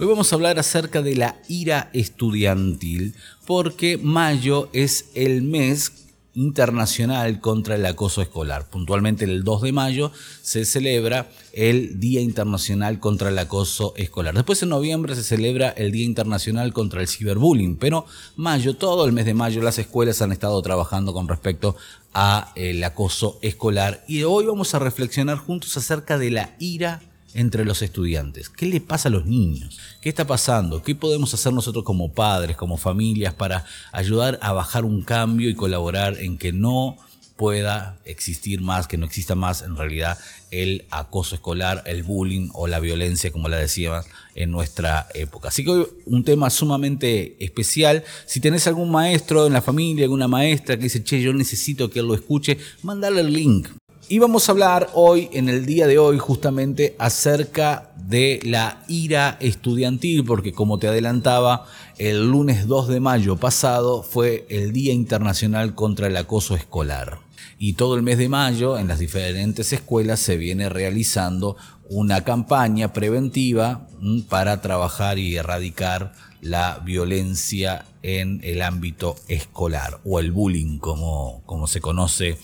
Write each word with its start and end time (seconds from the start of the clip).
Hoy 0.00 0.06
vamos 0.06 0.32
a 0.32 0.36
hablar 0.36 0.58
acerca 0.58 1.02
de 1.02 1.14
la 1.14 1.36
ira 1.46 1.90
estudiantil 1.92 3.14
porque 3.46 3.98
mayo 3.98 4.70
es 4.72 5.10
el 5.14 5.42
mes 5.42 6.06
internacional 6.32 7.38
contra 7.42 7.74
el 7.74 7.84
acoso 7.84 8.22
escolar. 8.22 8.70
Puntualmente 8.70 9.26
el 9.26 9.44
2 9.44 9.60
de 9.60 9.72
mayo 9.72 10.10
se 10.40 10.64
celebra 10.64 11.28
el 11.52 12.00
Día 12.00 12.22
Internacional 12.22 12.98
contra 12.98 13.28
el 13.28 13.38
Acoso 13.38 13.92
Escolar. 13.94 14.32
Después 14.32 14.62
en 14.62 14.70
noviembre 14.70 15.14
se 15.14 15.22
celebra 15.22 15.68
el 15.68 15.92
Día 15.92 16.06
Internacional 16.06 16.72
contra 16.72 17.02
el 17.02 17.08
Ciberbullying, 17.08 17.76
pero 17.76 18.06
mayo, 18.36 18.76
todo 18.76 19.04
el 19.04 19.12
mes 19.12 19.26
de 19.26 19.34
mayo, 19.34 19.60
las 19.60 19.78
escuelas 19.78 20.22
han 20.22 20.32
estado 20.32 20.62
trabajando 20.62 21.12
con 21.12 21.28
respecto 21.28 21.76
a 22.14 22.52
el 22.54 22.82
acoso 22.84 23.38
escolar 23.42 24.02
y 24.08 24.22
hoy 24.22 24.46
vamos 24.46 24.74
a 24.74 24.78
reflexionar 24.78 25.36
juntos 25.36 25.76
acerca 25.76 26.16
de 26.16 26.30
la 26.30 26.56
ira 26.58 27.02
entre 27.34 27.64
los 27.64 27.82
estudiantes? 27.82 28.48
¿Qué 28.48 28.66
le 28.66 28.80
pasa 28.80 29.08
a 29.08 29.12
los 29.12 29.26
niños? 29.26 29.78
¿Qué 30.00 30.08
está 30.08 30.26
pasando? 30.26 30.82
¿Qué 30.82 30.94
podemos 30.94 31.32
hacer 31.34 31.52
nosotros 31.52 31.84
como 31.84 32.12
padres, 32.12 32.56
como 32.56 32.76
familias, 32.76 33.34
para 33.34 33.64
ayudar 33.92 34.38
a 34.42 34.52
bajar 34.52 34.84
un 34.84 35.02
cambio 35.02 35.48
y 35.48 35.54
colaborar 35.54 36.18
en 36.18 36.38
que 36.38 36.52
no 36.52 36.96
pueda 37.40 37.98
existir 38.04 38.60
más, 38.60 38.86
que 38.86 38.98
no 38.98 39.06
exista 39.06 39.34
más 39.34 39.62
en 39.62 39.74
realidad 39.74 40.18
el 40.50 40.84
acoso 40.90 41.36
escolar, 41.36 41.82
el 41.86 42.02
bullying 42.02 42.50
o 42.52 42.66
la 42.66 42.80
violencia, 42.80 43.32
como 43.32 43.48
la 43.48 43.56
decía 43.56 44.02
en 44.34 44.50
nuestra 44.50 45.06
época. 45.14 45.48
Así 45.48 45.64
que 45.64 45.70
hoy 45.70 45.86
un 46.04 46.22
tema 46.22 46.50
sumamente 46.50 47.42
especial. 47.42 48.04
Si 48.26 48.40
tenés 48.40 48.66
algún 48.66 48.90
maestro 48.90 49.46
en 49.46 49.54
la 49.54 49.62
familia, 49.62 50.04
alguna 50.04 50.28
maestra 50.28 50.76
que 50.76 50.82
dice, 50.82 51.02
che, 51.02 51.22
yo 51.22 51.32
necesito 51.32 51.88
que 51.88 52.00
él 52.00 52.08
lo 52.08 52.14
escuche, 52.14 52.58
mandale 52.82 53.22
el 53.22 53.32
link, 53.32 53.68
y 54.10 54.18
vamos 54.18 54.48
a 54.48 54.52
hablar 54.52 54.90
hoy, 54.94 55.28
en 55.32 55.48
el 55.48 55.66
día 55.66 55.86
de 55.86 55.96
hoy, 55.96 56.18
justamente 56.18 56.96
acerca 56.98 57.92
de 57.94 58.40
la 58.42 58.82
ira 58.88 59.38
estudiantil, 59.38 60.24
porque 60.24 60.52
como 60.52 60.80
te 60.80 60.88
adelantaba, 60.88 61.66
el 61.96 62.28
lunes 62.28 62.66
2 62.66 62.88
de 62.88 62.98
mayo 62.98 63.36
pasado 63.36 64.02
fue 64.02 64.46
el 64.50 64.72
Día 64.72 64.92
Internacional 64.92 65.76
contra 65.76 66.08
el 66.08 66.16
Acoso 66.16 66.56
Escolar. 66.56 67.20
Y 67.56 67.74
todo 67.74 67.94
el 67.94 68.02
mes 68.02 68.18
de 68.18 68.28
mayo, 68.28 68.78
en 68.78 68.88
las 68.88 68.98
diferentes 68.98 69.72
escuelas, 69.72 70.18
se 70.18 70.36
viene 70.36 70.68
realizando 70.68 71.56
una 71.88 72.24
campaña 72.24 72.92
preventiva 72.92 73.86
mm, 74.00 74.22
para 74.22 74.60
trabajar 74.60 75.20
y 75.20 75.36
erradicar 75.36 76.14
la 76.40 76.80
violencia 76.84 77.84
en 78.02 78.40
el 78.42 78.62
ámbito 78.62 79.14
escolar, 79.28 80.00
o 80.04 80.18
el 80.18 80.32
bullying, 80.32 80.78
como, 80.78 81.42
como 81.46 81.68
se 81.68 81.80
conoce 81.80 82.38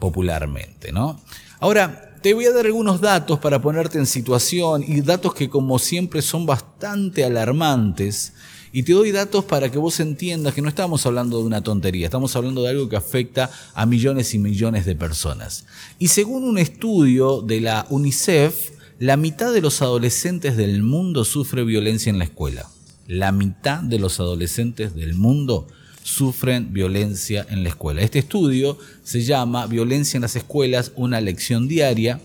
popularmente, 0.00 0.90
¿no? 0.90 1.20
Ahora, 1.60 2.10
te 2.22 2.34
voy 2.34 2.44
a 2.46 2.52
dar 2.52 2.66
algunos 2.66 3.00
datos 3.00 3.38
para 3.38 3.62
ponerte 3.62 3.98
en 3.98 4.06
situación 4.06 4.84
y 4.86 5.00
datos 5.00 5.32
que 5.32 5.48
como 5.48 5.78
siempre 5.78 6.20
son 6.20 6.44
bastante 6.44 7.24
alarmantes. 7.24 8.34
Y 8.72 8.82
te 8.84 8.92
doy 8.92 9.10
datos 9.10 9.44
para 9.46 9.70
que 9.70 9.78
vos 9.78 9.98
entiendas 10.00 10.54
que 10.54 10.62
no 10.62 10.68
estamos 10.68 11.04
hablando 11.06 11.38
de 11.38 11.44
una 11.44 11.62
tontería, 11.62 12.06
estamos 12.06 12.36
hablando 12.36 12.62
de 12.62 12.70
algo 12.70 12.88
que 12.88 12.96
afecta 12.96 13.50
a 13.74 13.84
millones 13.84 14.32
y 14.34 14.38
millones 14.38 14.84
de 14.84 14.94
personas. 14.94 15.64
Y 15.98 16.08
según 16.08 16.44
un 16.44 16.58
estudio 16.58 17.40
de 17.40 17.60
la 17.60 17.86
UNICEF, 17.90 18.70
la 19.00 19.16
mitad 19.16 19.52
de 19.52 19.62
los 19.62 19.80
adolescentes 19.82 20.56
del 20.56 20.82
mundo 20.82 21.24
sufre 21.24 21.64
violencia 21.64 22.10
en 22.10 22.18
la 22.18 22.24
escuela. 22.24 22.68
La 23.08 23.32
mitad 23.32 23.80
de 23.80 23.98
los 23.98 24.20
adolescentes 24.20 24.94
del 24.94 25.14
mundo 25.14 25.66
sufren 26.10 26.72
violencia 26.72 27.46
en 27.48 27.62
la 27.62 27.68
escuela. 27.68 28.02
Este 28.02 28.18
estudio 28.18 28.78
se 29.04 29.22
llama 29.22 29.66
Violencia 29.66 30.18
en 30.18 30.22
las 30.22 30.34
escuelas, 30.34 30.92
una 30.96 31.20
lección 31.20 31.68
diaria 31.68 32.20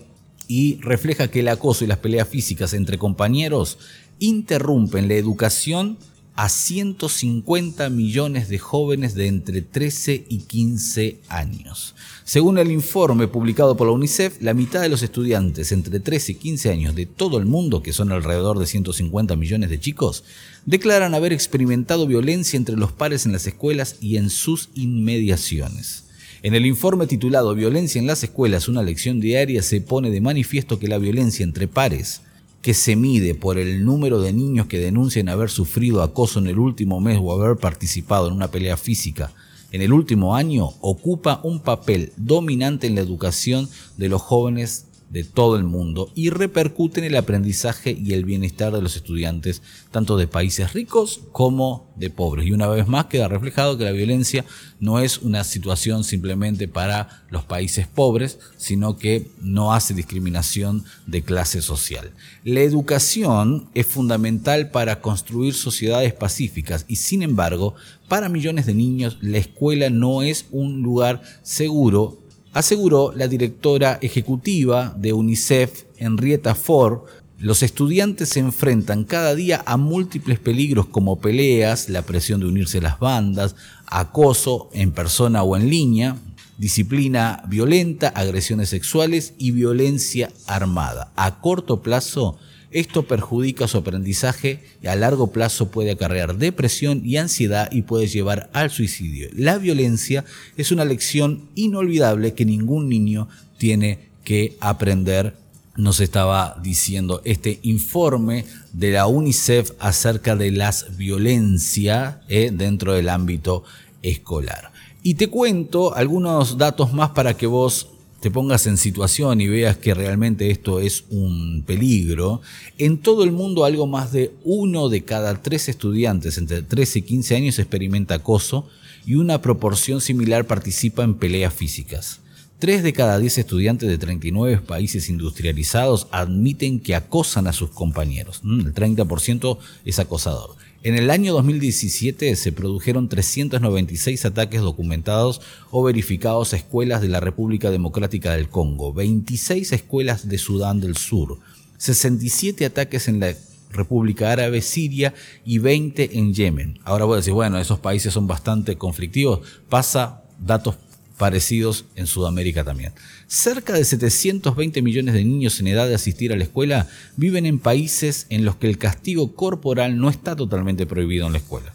y 0.48 0.78
refleja 0.80 1.28
que 1.28 1.40
el 1.40 1.48
acoso 1.48 1.84
y 1.84 1.86
las 1.86 1.98
peleas 1.98 2.28
físicas 2.28 2.74
entre 2.74 2.98
compañeros 2.98 3.78
interrumpen 4.18 5.08
la 5.08 5.14
educación 5.14 5.98
a 6.36 6.50
150 6.50 7.88
millones 7.88 8.48
de 8.50 8.58
jóvenes 8.58 9.14
de 9.14 9.26
entre 9.26 9.62
13 9.62 10.26
y 10.28 10.40
15 10.40 11.18
años. 11.28 11.94
Según 12.24 12.58
el 12.58 12.70
informe 12.70 13.26
publicado 13.26 13.74
por 13.74 13.86
la 13.86 13.94
UNICEF, 13.94 14.42
la 14.42 14.52
mitad 14.52 14.82
de 14.82 14.90
los 14.90 15.02
estudiantes 15.02 15.72
entre 15.72 15.98
13 15.98 16.32
y 16.32 16.34
15 16.34 16.70
años 16.70 16.94
de 16.94 17.06
todo 17.06 17.38
el 17.38 17.46
mundo, 17.46 17.82
que 17.82 17.94
son 17.94 18.12
alrededor 18.12 18.58
de 18.58 18.66
150 18.66 19.34
millones 19.34 19.70
de 19.70 19.80
chicos, 19.80 20.24
declaran 20.66 21.14
haber 21.14 21.32
experimentado 21.32 22.06
violencia 22.06 22.58
entre 22.58 22.76
los 22.76 22.92
pares 22.92 23.24
en 23.24 23.32
las 23.32 23.46
escuelas 23.46 23.96
y 24.02 24.18
en 24.18 24.28
sus 24.28 24.68
inmediaciones. 24.74 26.04
En 26.42 26.54
el 26.54 26.66
informe 26.66 27.06
titulado 27.06 27.54
Violencia 27.54 27.98
en 27.98 28.06
las 28.06 28.22
escuelas, 28.22 28.68
una 28.68 28.82
lección 28.82 29.20
diaria, 29.20 29.62
se 29.62 29.80
pone 29.80 30.10
de 30.10 30.20
manifiesto 30.20 30.78
que 30.78 30.86
la 30.86 30.98
violencia 30.98 31.44
entre 31.44 31.66
pares 31.66 32.20
que 32.66 32.74
se 32.74 32.96
mide 32.96 33.36
por 33.36 33.58
el 33.58 33.84
número 33.84 34.20
de 34.20 34.32
niños 34.32 34.66
que 34.66 34.80
denuncian 34.80 35.28
haber 35.28 35.50
sufrido 35.50 36.02
acoso 36.02 36.40
en 36.40 36.48
el 36.48 36.58
último 36.58 37.00
mes 37.00 37.16
o 37.22 37.32
haber 37.32 37.58
participado 37.58 38.26
en 38.26 38.34
una 38.34 38.50
pelea 38.50 38.76
física 38.76 39.32
en 39.70 39.82
el 39.82 39.92
último 39.92 40.34
año, 40.34 40.70
ocupa 40.80 41.38
un 41.44 41.60
papel 41.60 42.12
dominante 42.16 42.88
en 42.88 42.96
la 42.96 43.02
educación 43.02 43.68
de 43.98 44.08
los 44.08 44.20
jóvenes 44.20 44.86
de 45.16 45.24
todo 45.24 45.56
el 45.56 45.64
mundo 45.64 46.12
y 46.14 46.28
repercute 46.28 47.00
en 47.00 47.06
el 47.06 47.16
aprendizaje 47.16 47.96
y 47.98 48.12
el 48.12 48.26
bienestar 48.26 48.70
de 48.70 48.82
los 48.82 48.96
estudiantes, 48.96 49.62
tanto 49.90 50.18
de 50.18 50.26
países 50.26 50.74
ricos 50.74 51.22
como 51.32 51.90
de 51.96 52.10
pobres. 52.10 52.46
Y 52.46 52.52
una 52.52 52.66
vez 52.66 52.86
más 52.86 53.06
queda 53.06 53.26
reflejado 53.26 53.78
que 53.78 53.84
la 53.84 53.92
violencia 53.92 54.44
no 54.78 54.98
es 54.98 55.16
una 55.16 55.42
situación 55.44 56.04
simplemente 56.04 56.68
para 56.68 57.24
los 57.30 57.44
países 57.44 57.86
pobres, 57.86 58.38
sino 58.58 58.98
que 58.98 59.30
no 59.40 59.72
hace 59.72 59.94
discriminación 59.94 60.84
de 61.06 61.22
clase 61.22 61.62
social. 61.62 62.10
La 62.44 62.60
educación 62.60 63.70
es 63.72 63.86
fundamental 63.86 64.70
para 64.70 65.00
construir 65.00 65.54
sociedades 65.54 66.12
pacíficas 66.12 66.84
y 66.88 66.96
sin 66.96 67.22
embargo, 67.22 67.74
para 68.06 68.28
millones 68.28 68.66
de 68.66 68.74
niños 68.74 69.16
la 69.22 69.38
escuela 69.38 69.88
no 69.88 70.22
es 70.22 70.44
un 70.50 70.82
lugar 70.82 71.22
seguro 71.42 72.25
aseguró 72.56 73.12
la 73.14 73.28
directora 73.28 73.98
ejecutiva 74.00 74.94
de 74.96 75.12
UNICEF, 75.12 75.84
Henrietta 75.98 76.54
Ford, 76.54 77.00
los 77.38 77.62
estudiantes 77.62 78.30
se 78.30 78.40
enfrentan 78.40 79.04
cada 79.04 79.34
día 79.34 79.62
a 79.66 79.76
múltiples 79.76 80.38
peligros 80.38 80.86
como 80.86 81.20
peleas, 81.20 81.90
la 81.90 82.00
presión 82.00 82.40
de 82.40 82.46
unirse 82.46 82.78
a 82.78 82.80
las 82.80 82.98
bandas, 82.98 83.56
acoso 83.86 84.70
en 84.72 84.92
persona 84.92 85.42
o 85.42 85.54
en 85.54 85.68
línea, 85.68 86.16
disciplina 86.56 87.42
violenta, 87.46 88.08
agresiones 88.08 88.70
sexuales 88.70 89.34
y 89.36 89.50
violencia 89.50 90.32
armada. 90.46 91.12
A 91.14 91.42
corto 91.42 91.82
plazo, 91.82 92.38
esto 92.70 93.06
perjudica 93.06 93.68
su 93.68 93.78
aprendizaje 93.78 94.62
y 94.82 94.88
a 94.88 94.96
largo 94.96 95.28
plazo 95.28 95.70
puede 95.70 95.92
acarrear 95.92 96.36
depresión 96.36 97.02
y 97.04 97.16
ansiedad 97.16 97.70
y 97.72 97.82
puede 97.82 98.06
llevar 98.06 98.50
al 98.52 98.70
suicidio. 98.70 99.28
La 99.34 99.58
violencia 99.58 100.24
es 100.56 100.72
una 100.72 100.84
lección 100.84 101.48
inolvidable 101.54 102.34
que 102.34 102.44
ningún 102.44 102.88
niño 102.88 103.28
tiene 103.58 104.08
que 104.24 104.56
aprender 104.60 105.34
nos 105.76 106.00
estaba 106.00 106.58
diciendo 106.62 107.20
este 107.24 107.60
informe 107.62 108.46
de 108.72 108.92
la 108.92 109.06
UNICEF 109.06 109.72
acerca 109.78 110.34
de 110.34 110.50
las 110.50 110.96
violencias 110.96 112.16
eh, 112.28 112.50
dentro 112.52 112.94
del 112.94 113.10
ámbito 113.10 113.62
escolar. 114.02 114.72
Y 115.02 115.14
te 115.14 115.28
cuento 115.28 115.94
algunos 115.94 116.58
datos 116.58 116.92
más 116.92 117.10
para 117.10 117.36
que 117.36 117.46
vos 117.46 117.88
te 118.20 118.30
pongas 118.30 118.66
en 118.66 118.76
situación 118.76 119.40
y 119.40 119.48
veas 119.48 119.76
que 119.76 119.94
realmente 119.94 120.50
esto 120.50 120.80
es 120.80 121.04
un 121.10 121.62
peligro, 121.66 122.40
en 122.78 122.98
todo 122.98 123.24
el 123.24 123.32
mundo 123.32 123.64
algo 123.64 123.86
más 123.86 124.12
de 124.12 124.32
uno 124.44 124.88
de 124.88 125.04
cada 125.04 125.42
tres 125.42 125.68
estudiantes 125.68 126.38
entre 126.38 126.62
13 126.62 127.00
y 127.00 127.02
15 127.02 127.36
años 127.36 127.58
experimenta 127.58 128.14
acoso 128.14 128.68
y 129.04 129.14
una 129.14 129.40
proporción 129.40 130.00
similar 130.00 130.46
participa 130.46 131.04
en 131.04 131.14
peleas 131.14 131.54
físicas. 131.54 132.20
Tres 132.58 132.82
de 132.82 132.94
cada 132.94 133.18
diez 133.18 133.36
estudiantes 133.36 133.86
de 133.86 133.98
39 133.98 134.62
países 134.66 135.10
industrializados 135.10 136.06
admiten 136.10 136.80
que 136.80 136.94
acosan 136.94 137.46
a 137.46 137.52
sus 137.52 137.70
compañeros. 137.70 138.40
Mm, 138.42 138.60
el 138.60 138.74
30% 138.74 139.58
es 139.84 139.98
acosador. 139.98 140.56
En 140.86 140.94
el 140.94 141.10
año 141.10 141.32
2017 141.32 142.36
se 142.36 142.52
produjeron 142.52 143.08
396 143.08 144.24
ataques 144.24 144.60
documentados 144.60 145.40
o 145.72 145.82
verificados 145.82 146.52
a 146.52 146.58
escuelas 146.58 147.02
de 147.02 147.08
la 147.08 147.18
República 147.18 147.72
Democrática 147.72 148.36
del 148.36 148.48
Congo, 148.48 148.92
26 148.92 149.72
escuelas 149.72 150.28
de 150.28 150.38
Sudán 150.38 150.80
del 150.80 150.96
Sur, 150.96 151.40
67 151.78 152.64
ataques 152.64 153.08
en 153.08 153.18
la 153.18 153.34
República 153.72 154.30
Árabe, 154.30 154.62
Siria 154.62 155.12
y 155.44 155.58
20 155.58 156.20
en 156.20 156.32
Yemen. 156.32 156.78
Ahora 156.84 157.04
voy 157.04 157.14
a 157.14 157.16
decir, 157.16 157.32
bueno, 157.32 157.58
esos 157.58 157.80
países 157.80 158.14
son 158.14 158.28
bastante 158.28 158.76
conflictivos. 158.76 159.40
Pasa 159.68 160.22
datos 160.38 160.76
parecidos 161.18 161.86
en 161.96 162.06
Sudamérica 162.06 162.62
también. 162.62 162.92
Cerca 163.28 163.72
de 163.72 163.84
720 163.84 164.82
millones 164.82 165.14
de 165.14 165.24
niños 165.24 165.58
en 165.58 165.66
edad 165.66 165.88
de 165.88 165.96
asistir 165.96 166.32
a 166.32 166.36
la 166.36 166.44
escuela 166.44 166.88
viven 167.16 167.44
en 167.44 167.58
países 167.58 168.26
en 168.30 168.44
los 168.44 168.54
que 168.54 168.68
el 168.68 168.78
castigo 168.78 169.34
corporal 169.34 169.98
no 169.98 170.10
está 170.10 170.36
totalmente 170.36 170.86
prohibido 170.86 171.26
en 171.26 171.32
la 171.32 171.38
escuela. 171.38 171.74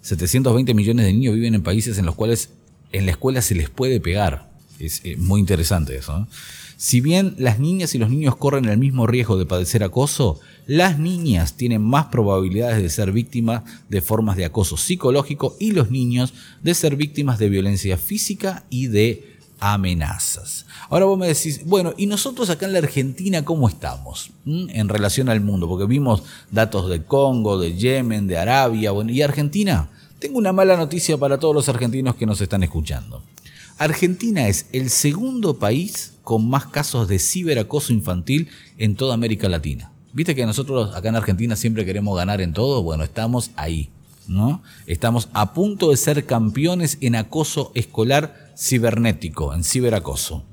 720 0.00 0.72
millones 0.72 1.04
de 1.04 1.12
niños 1.12 1.34
viven 1.34 1.54
en 1.54 1.62
países 1.62 1.98
en 1.98 2.06
los 2.06 2.14
cuales 2.14 2.50
en 2.92 3.04
la 3.04 3.12
escuela 3.12 3.42
se 3.42 3.54
les 3.54 3.68
puede 3.68 4.00
pegar. 4.00 4.50
Es 4.78 5.02
eh, 5.04 5.16
muy 5.16 5.40
interesante 5.40 5.96
eso. 5.96 6.26
Si 6.78 7.00
bien 7.00 7.34
las 7.38 7.58
niñas 7.58 7.94
y 7.94 7.98
los 7.98 8.10
niños 8.10 8.36
corren 8.36 8.66
el 8.66 8.78
mismo 8.78 9.06
riesgo 9.06 9.38
de 9.38 9.46
padecer 9.46 9.82
acoso, 9.82 10.40
las 10.66 10.98
niñas 10.98 11.56
tienen 11.56 11.82
más 11.82 12.06
probabilidades 12.06 12.82
de 12.82 12.88
ser 12.88 13.12
víctimas 13.12 13.62
de 13.88 14.00
formas 14.00 14.36
de 14.36 14.46
acoso 14.46 14.76
psicológico 14.76 15.56
y 15.58 15.72
los 15.72 15.90
niños 15.90 16.32
de 16.62 16.74
ser 16.74 16.96
víctimas 16.96 17.38
de 17.38 17.48
violencia 17.48 17.96
física 17.98 18.64
y 18.68 18.88
de 18.88 19.35
amenazas. 19.60 20.66
Ahora 20.88 21.06
vos 21.06 21.18
me 21.18 21.26
decís, 21.26 21.64
bueno, 21.64 21.94
¿y 21.96 22.06
nosotros 22.06 22.50
acá 22.50 22.66
en 22.66 22.72
la 22.72 22.78
Argentina 22.78 23.44
cómo 23.44 23.68
estamos 23.68 24.30
en 24.44 24.88
relación 24.88 25.28
al 25.28 25.40
mundo? 25.40 25.68
Porque 25.68 25.86
vimos 25.86 26.22
datos 26.50 26.88
de 26.88 27.04
Congo, 27.04 27.58
de 27.58 27.74
Yemen, 27.74 28.26
de 28.26 28.38
Arabia, 28.38 28.90
bueno, 28.90 29.12
¿y 29.12 29.22
Argentina? 29.22 29.88
Tengo 30.18 30.38
una 30.38 30.52
mala 30.52 30.76
noticia 30.76 31.18
para 31.18 31.38
todos 31.38 31.54
los 31.54 31.68
argentinos 31.68 32.16
que 32.16 32.26
nos 32.26 32.40
están 32.40 32.62
escuchando. 32.62 33.22
Argentina 33.78 34.48
es 34.48 34.66
el 34.72 34.88
segundo 34.88 35.58
país 35.58 36.14
con 36.22 36.48
más 36.48 36.66
casos 36.66 37.08
de 37.08 37.18
ciberacoso 37.18 37.92
infantil 37.92 38.48
en 38.78 38.96
toda 38.96 39.14
América 39.14 39.48
Latina. 39.48 39.92
Viste 40.14 40.34
que 40.34 40.46
nosotros 40.46 40.94
acá 40.96 41.10
en 41.10 41.16
Argentina 41.16 41.56
siempre 41.56 41.84
queremos 41.84 42.16
ganar 42.16 42.40
en 42.40 42.54
todo. 42.54 42.82
Bueno, 42.82 43.04
estamos 43.04 43.50
ahí, 43.54 43.90
Estamos 44.86 45.28
a 45.32 45.52
punto 45.52 45.90
de 45.90 45.96
ser 45.96 46.26
campeones 46.26 46.98
en 47.00 47.14
acoso 47.16 47.72
escolar 47.74 48.46
cibernético, 48.56 49.52
en 49.54 49.64
ciberacoso. 49.64 50.44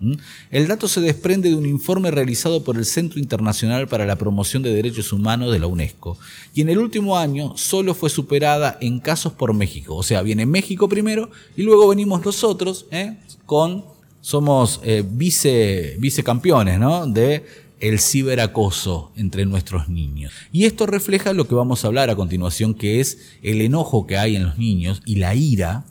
El 0.51 0.67
dato 0.67 0.87
se 0.87 1.01
desprende 1.01 1.49
de 1.49 1.55
un 1.55 1.65
informe 1.65 2.11
realizado 2.11 2.63
por 2.63 2.77
el 2.77 2.85
Centro 2.85 3.19
Internacional 3.19 3.87
para 3.87 4.05
la 4.05 4.17
Promoción 4.17 4.61
de 4.61 4.73
Derechos 4.73 5.13
Humanos 5.13 5.51
de 5.51 5.59
la 5.59 5.67
UNESCO, 5.67 6.17
y 6.53 6.61
en 6.61 6.69
el 6.69 6.79
último 6.79 7.17
año 7.17 7.53
solo 7.55 7.93
fue 7.93 8.09
superada 8.09 8.77
en 8.81 8.99
casos 8.99 9.33
por 9.33 9.53
México. 9.53 9.95
O 9.95 10.03
sea, 10.03 10.21
viene 10.21 10.45
México 10.45 10.89
primero 10.89 11.31
y 11.55 11.63
luego 11.63 11.87
venimos 11.87 12.25
nosotros 12.25 12.87
¿eh? 12.91 13.17
con, 13.45 13.85
somos 14.21 14.81
eh, 14.83 15.03
vice, 15.07 15.95
vicecampeones 15.99 16.79
¿no? 16.79 17.07
de 17.07 17.45
el 17.83 17.99
ciberacoso 17.99 19.11
entre 19.17 19.45
nuestros 19.45 19.89
niños. 19.89 20.31
Y 20.53 20.63
esto 20.63 20.85
refleja 20.85 21.33
lo 21.33 21.49
que 21.49 21.55
vamos 21.55 21.83
a 21.83 21.87
hablar 21.87 22.09
a 22.09 22.15
continuación, 22.15 22.75
que 22.75 23.01
es 23.01 23.17
el 23.41 23.59
enojo 23.59 24.07
que 24.07 24.17
hay 24.17 24.37
en 24.37 24.45
los 24.45 24.57
niños 24.57 25.01
y 25.05 25.15
la 25.15 25.35
ira 25.35 25.83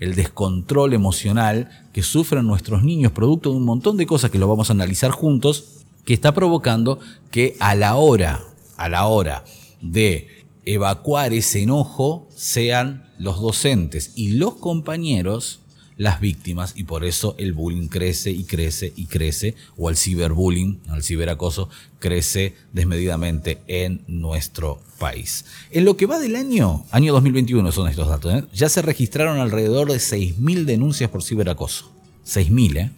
el 0.00 0.16
descontrol 0.16 0.92
emocional 0.92 1.70
que 1.92 2.02
sufren 2.02 2.48
nuestros 2.48 2.82
niños 2.82 3.12
producto 3.12 3.50
de 3.50 3.56
un 3.58 3.64
montón 3.64 3.96
de 3.96 4.06
cosas 4.06 4.32
que 4.32 4.40
lo 4.40 4.48
vamos 4.48 4.70
a 4.70 4.72
analizar 4.72 5.12
juntos, 5.12 5.84
que 6.04 6.14
está 6.14 6.34
provocando 6.34 6.98
que 7.30 7.56
a 7.60 7.76
la 7.76 7.94
hora, 7.94 8.42
a 8.76 8.88
la 8.88 9.06
hora 9.06 9.44
de 9.80 10.26
evacuar 10.64 11.32
ese 11.32 11.62
enojo 11.62 12.28
sean 12.34 13.08
los 13.18 13.40
docentes 13.40 14.10
y 14.16 14.32
los 14.32 14.54
compañeros 14.54 15.60
las 15.96 16.20
víctimas 16.20 16.72
y 16.76 16.84
por 16.84 17.04
eso 17.04 17.34
el 17.38 17.52
bullying 17.52 17.88
crece 17.88 18.30
y 18.30 18.44
crece 18.44 18.92
y 18.96 19.06
crece, 19.06 19.54
o 19.76 19.90
el 19.90 19.96
ciberbullying, 19.96 20.80
el 20.94 21.02
ciberacoso, 21.02 21.68
crece 21.98 22.54
desmedidamente 22.72 23.60
en 23.66 24.02
nuestro 24.06 24.80
país. 24.98 25.44
En 25.70 25.84
lo 25.84 25.96
que 25.96 26.06
va 26.06 26.18
del 26.18 26.36
año, 26.36 26.84
año 26.90 27.12
2021 27.12 27.70
son 27.72 27.88
estos 27.88 28.08
datos, 28.08 28.34
¿eh? 28.34 28.44
ya 28.52 28.68
se 28.68 28.82
registraron 28.82 29.38
alrededor 29.38 29.90
de 29.90 29.98
6.000 29.98 30.64
denuncias 30.64 31.10
por 31.10 31.22
ciberacoso. 31.22 31.90
6.000, 32.26 32.76
¿eh? 32.78 32.90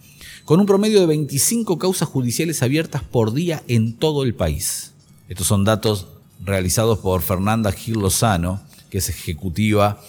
Con 0.45 0.61
un 0.61 0.65
promedio 0.65 1.01
de 1.01 1.07
25 1.07 1.77
causas 1.77 2.07
judiciales 2.07 2.63
abiertas 2.63 3.03
por 3.03 3.33
día 3.33 3.63
en 3.67 3.93
todo 3.93 4.23
el 4.23 4.33
país. 4.33 4.93
Estos 5.27 5.47
son 5.47 5.65
datos 5.65 6.07
realizados 6.43 6.99
por 6.99 7.21
Fernanda 7.21 7.71
Gil 7.73 7.95
Lozano, 7.95 8.61
que 8.89 8.99
es 8.99 9.09
ejecutiva 9.09 10.01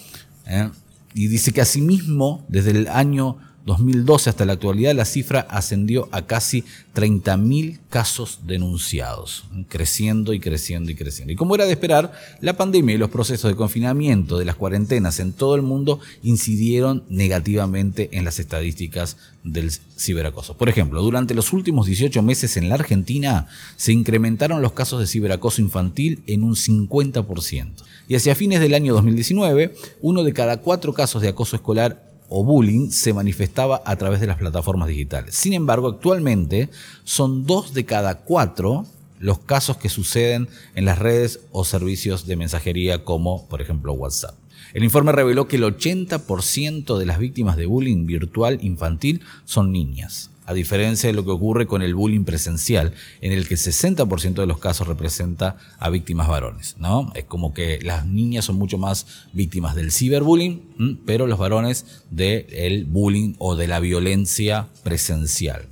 ¿eh? 0.46 0.70
Y 1.14 1.28
dice 1.28 1.52
que 1.52 1.60
asimismo, 1.60 2.44
desde 2.48 2.70
el 2.72 2.88
año 2.88 3.38
2012 3.68 4.30
hasta 4.30 4.46
la 4.46 4.54
actualidad, 4.54 4.94
la 4.94 5.04
cifra 5.04 5.40
ascendió 5.40 6.08
a 6.10 6.22
casi 6.22 6.64
30.000 6.94 7.78
casos 7.90 8.40
denunciados, 8.46 9.44
creciendo 9.68 10.32
y 10.32 10.40
creciendo 10.40 10.90
y 10.90 10.94
creciendo. 10.94 11.32
Y 11.32 11.36
como 11.36 11.54
era 11.54 11.66
de 11.66 11.72
esperar, 11.72 12.12
la 12.40 12.56
pandemia 12.56 12.94
y 12.94 12.98
los 12.98 13.10
procesos 13.10 13.50
de 13.50 13.56
confinamiento 13.56 14.38
de 14.38 14.46
las 14.46 14.56
cuarentenas 14.56 15.20
en 15.20 15.32
todo 15.32 15.54
el 15.54 15.62
mundo 15.62 16.00
incidieron 16.22 17.04
negativamente 17.10 18.08
en 18.12 18.24
las 18.24 18.38
estadísticas 18.38 19.18
del 19.44 19.70
ciberacoso. 19.70 20.56
Por 20.56 20.70
ejemplo, 20.70 21.02
durante 21.02 21.34
los 21.34 21.52
últimos 21.52 21.86
18 21.86 22.22
meses 22.22 22.56
en 22.56 22.70
la 22.70 22.76
Argentina 22.76 23.48
se 23.76 23.92
incrementaron 23.92 24.62
los 24.62 24.72
casos 24.72 25.00
de 25.00 25.06
ciberacoso 25.06 25.60
infantil 25.60 26.22
en 26.26 26.42
un 26.42 26.54
50%. 26.54 27.72
Y 28.08 28.14
hacia 28.14 28.34
fines 28.34 28.60
del 28.60 28.72
año 28.72 28.94
2019, 28.94 29.74
uno 30.00 30.24
de 30.24 30.32
cada 30.32 30.62
cuatro 30.62 30.94
casos 30.94 31.20
de 31.20 31.28
acoso 31.28 31.56
escolar 31.56 32.08
o 32.30 32.42
bullying 32.42 32.90
se 32.90 33.12
manifestaba 33.12 33.82
a 33.84 33.96
través 33.96 34.20
de 34.20 34.26
las 34.26 34.38
plataformas 34.38 34.88
digitales. 34.88 35.34
Sin 35.34 35.52
embargo, 35.52 35.88
actualmente 35.88 36.70
son 37.04 37.44
dos 37.44 37.74
de 37.74 37.84
cada 37.84 38.20
cuatro 38.20 38.86
los 39.18 39.40
casos 39.40 39.76
que 39.76 39.90
suceden 39.90 40.48
en 40.74 40.86
las 40.86 40.98
redes 40.98 41.40
o 41.52 41.66
servicios 41.66 42.26
de 42.26 42.36
mensajería 42.36 43.04
como 43.04 43.46
por 43.46 43.60
ejemplo 43.60 43.92
WhatsApp. 43.92 44.36
El 44.72 44.84
informe 44.84 45.12
reveló 45.12 45.46
que 45.46 45.56
el 45.56 45.64
80% 45.64 46.98
de 46.98 47.06
las 47.06 47.18
víctimas 47.18 47.56
de 47.56 47.66
bullying 47.66 48.06
virtual 48.06 48.58
infantil 48.62 49.22
son 49.44 49.70
niñas 49.72 50.30
a 50.48 50.54
diferencia 50.54 51.08
de 51.08 51.12
lo 51.12 51.26
que 51.26 51.30
ocurre 51.30 51.66
con 51.66 51.82
el 51.82 51.94
bullying 51.94 52.24
presencial, 52.24 52.94
en 53.20 53.32
el 53.32 53.46
que 53.46 53.52
el 53.52 53.60
60% 53.60 54.32
de 54.32 54.46
los 54.46 54.58
casos 54.58 54.88
representa 54.88 55.58
a 55.78 55.90
víctimas 55.90 56.26
varones. 56.26 56.76
¿no? 56.78 57.12
Es 57.14 57.24
como 57.24 57.52
que 57.52 57.78
las 57.82 58.06
niñas 58.06 58.46
son 58.46 58.56
mucho 58.56 58.78
más 58.78 59.06
víctimas 59.34 59.74
del 59.74 59.92
ciberbullying, 59.92 61.02
pero 61.04 61.26
los 61.26 61.38
varones 61.38 62.02
del 62.10 62.86
bullying 62.86 63.34
o 63.36 63.56
de 63.56 63.68
la 63.68 63.78
violencia 63.78 64.68
presencial. 64.84 65.68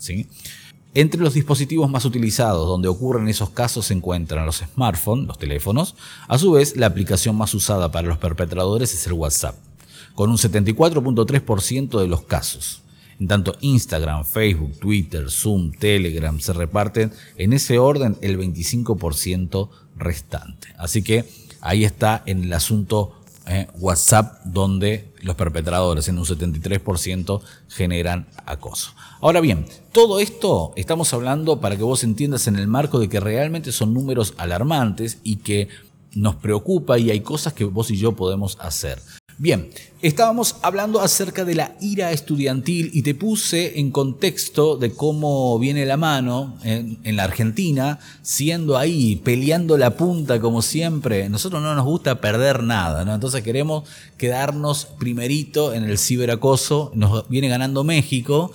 Entre 0.93 1.23
los 1.23 1.33
dispositivos 1.33 1.91
más 1.91 2.05
utilizados 2.05 2.69
donde 2.69 2.89
ocurren 2.89 3.29
esos 3.29 3.49
casos 3.49 3.87
se 3.87 3.95
encuentran 3.95 4.45
los 4.45 4.59
smartphones, 4.59 5.27
los 5.27 5.39
teléfonos. 5.39 5.95
A 6.29 6.37
su 6.37 6.53
vez, 6.53 6.77
la 6.77 6.85
aplicación 6.85 7.35
más 7.35 7.55
usada 7.55 7.91
para 7.91 8.09
los 8.09 8.19
perpetradores 8.19 8.93
es 8.93 9.07
el 9.07 9.15
WhatsApp, 9.15 9.57
con 10.15 10.29
un 10.29 10.37
74.3% 10.37 11.99
de 11.99 12.09
los 12.09 12.25
casos. 12.25 12.83
En 13.19 13.29
tanto 13.29 13.57
Instagram, 13.61 14.25
Facebook, 14.25 14.79
Twitter, 14.79 15.31
Zoom, 15.31 15.73
Telegram 15.73 16.39
se 16.39 16.53
reparten 16.53 17.13
en 17.37 17.53
ese 17.53 17.79
orden 17.79 18.17
el 18.21 18.39
25% 18.39 19.71
restante. 19.97 20.69
Así 20.79 21.03
que 21.03 21.25
ahí 21.61 21.85
está 21.85 22.23
en 22.27 22.45
el 22.45 22.53
asunto 22.53 23.15
eh, 23.49 23.69
WhatsApp 23.79 24.45
donde 24.45 25.13
los 25.23 25.37
perpetradores 25.37 26.09
en 26.09 26.19
un 26.19 26.25
73% 26.25 27.41
generan 27.69 28.27
acoso. 28.45 28.93
Ahora 29.21 29.41
bien, 29.41 29.67
todo 29.93 30.19
esto 30.19 30.73
estamos 30.75 31.15
hablando 31.15 31.61
para 31.61 31.77
que 31.77 31.85
vos 31.85 32.03
entiendas 32.03 32.49
en 32.49 32.57
el 32.57 32.67
marco 32.67 32.99
de 32.99 33.09
que 33.09 33.21
realmente 33.21 33.71
son 33.71 33.95
números 33.95 34.35
alarmantes 34.37 35.19
y 35.23 35.37
que 35.37 35.69
nos 36.15 36.35
preocupa 36.37 36.99
y 36.99 37.11
hay 37.11 37.21
cosas 37.21 37.53
que 37.53 37.65
vos 37.65 37.91
y 37.91 37.97
yo 37.97 38.13
podemos 38.13 38.59
hacer. 38.61 39.01
Bien, 39.39 39.69
estábamos 40.01 40.57
hablando 40.63 41.03
acerca 41.03 41.45
de 41.45 41.55
la 41.55 41.77
ira 41.83 42.11
estudiantil 42.11 42.89
y 42.95 43.03
te 43.03 43.15
puse 43.15 43.79
en 43.79 43.91
contexto 43.91 44.79
de 44.79 44.95
cómo 44.95 45.59
viene 45.59 45.85
la 45.85 45.99
mano 45.99 46.57
en, 46.65 47.17
la 47.17 47.25
Argentina, 47.25 47.99
siendo 48.23 48.79
ahí, 48.79 49.17
peleando 49.17 49.77
la 49.77 49.95
punta 49.95 50.41
como 50.41 50.63
siempre. 50.63 51.29
Nosotros 51.29 51.61
no 51.61 51.75
nos 51.75 51.85
gusta 51.85 52.19
perder 52.19 52.63
nada, 52.63 53.05
¿no? 53.05 53.15
Entonces 53.15 53.43
queremos 53.43 53.87
quedarnos 54.17 54.87
primerito 54.99 55.75
en 55.75 55.85
el 55.85 55.99
ciberacoso. 55.99 56.91
Nos 56.95 57.29
viene 57.29 57.49
ganando 57.49 57.85
México. 57.85 58.53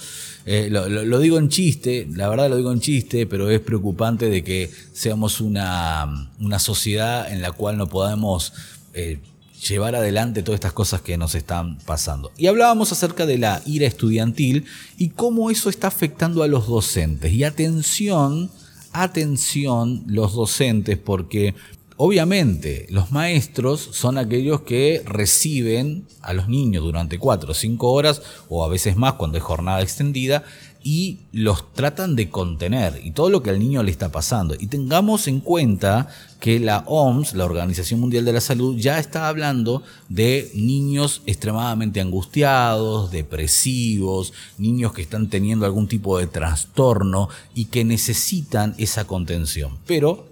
Eh, 0.47 0.69
lo, 0.71 1.19
digo 1.19 1.37
en 1.37 1.49
chiste, 1.49 2.07
la 2.11 2.27
verdad 2.27 2.49
lo 2.49 2.57
digo 2.57 2.71
en 2.71 2.79
chiste, 2.79 3.27
pero 3.27 3.51
es 3.51 3.59
preocupante 3.59 4.31
de 4.31 4.43
que 4.43 4.71
seamos 4.93 5.41
una, 5.41 6.31
una 6.39 6.57
sociedad 6.57 7.31
en 7.31 7.43
la 7.43 7.51
cual 7.51 7.77
no 7.77 7.85
podamos 7.87 8.51
eh, 8.95 9.19
llevar 9.67 9.95
adelante 9.95 10.43
todas 10.43 10.57
estas 10.57 10.73
cosas 10.73 11.01
que 11.01 11.17
nos 11.17 11.35
están 11.35 11.77
pasando. 11.79 12.31
Y 12.37 12.47
hablábamos 12.47 12.91
acerca 12.91 13.25
de 13.25 13.37
la 13.37 13.61
ira 13.65 13.85
estudiantil 13.87 14.65
y 14.97 15.09
cómo 15.09 15.51
eso 15.51 15.69
está 15.69 15.87
afectando 15.87 16.43
a 16.43 16.47
los 16.47 16.67
docentes. 16.67 17.31
Y 17.31 17.43
atención, 17.43 18.49
atención 18.91 20.03
los 20.07 20.33
docentes, 20.33 20.97
porque 20.97 21.53
obviamente 21.97 22.87
los 22.89 23.11
maestros 23.11 23.89
son 23.91 24.17
aquellos 24.17 24.61
que 24.61 25.03
reciben 25.05 26.07
a 26.21 26.33
los 26.33 26.47
niños 26.47 26.83
durante 26.83 27.19
cuatro 27.19 27.51
o 27.51 27.55
cinco 27.55 27.91
horas, 27.91 28.21
o 28.49 28.63
a 28.63 28.69
veces 28.69 28.95
más 28.95 29.13
cuando 29.13 29.37
es 29.37 29.43
jornada 29.43 29.81
extendida, 29.81 30.43
y 30.83 31.19
los 31.31 31.73
tratan 31.73 32.15
de 32.15 32.29
contener 32.29 32.99
y 33.03 33.11
todo 33.11 33.29
lo 33.29 33.43
que 33.43 33.51
al 33.51 33.59
niño 33.59 33.83
le 33.83 33.91
está 33.91 34.11
pasando. 34.11 34.55
Y 34.59 34.67
tengamos 34.67 35.27
en 35.27 35.39
cuenta 35.39 36.07
que 36.39 36.59
la 36.59 36.83
OMS, 36.87 37.35
la 37.35 37.45
Organización 37.45 37.99
Mundial 37.99 38.25
de 38.25 38.33
la 38.33 38.41
Salud, 38.41 38.75
ya 38.77 38.97
está 38.97 39.27
hablando 39.27 39.83
de 40.09 40.51
niños 40.55 41.21
extremadamente 41.25 42.01
angustiados, 42.01 43.11
depresivos, 43.11 44.33
niños 44.57 44.93
que 44.93 45.03
están 45.03 45.29
teniendo 45.29 45.65
algún 45.65 45.87
tipo 45.87 46.17
de 46.17 46.27
trastorno 46.27 47.29
y 47.53 47.65
que 47.65 47.85
necesitan 47.85 48.73
esa 48.77 49.05
contención. 49.05 49.77
Pero 49.85 50.25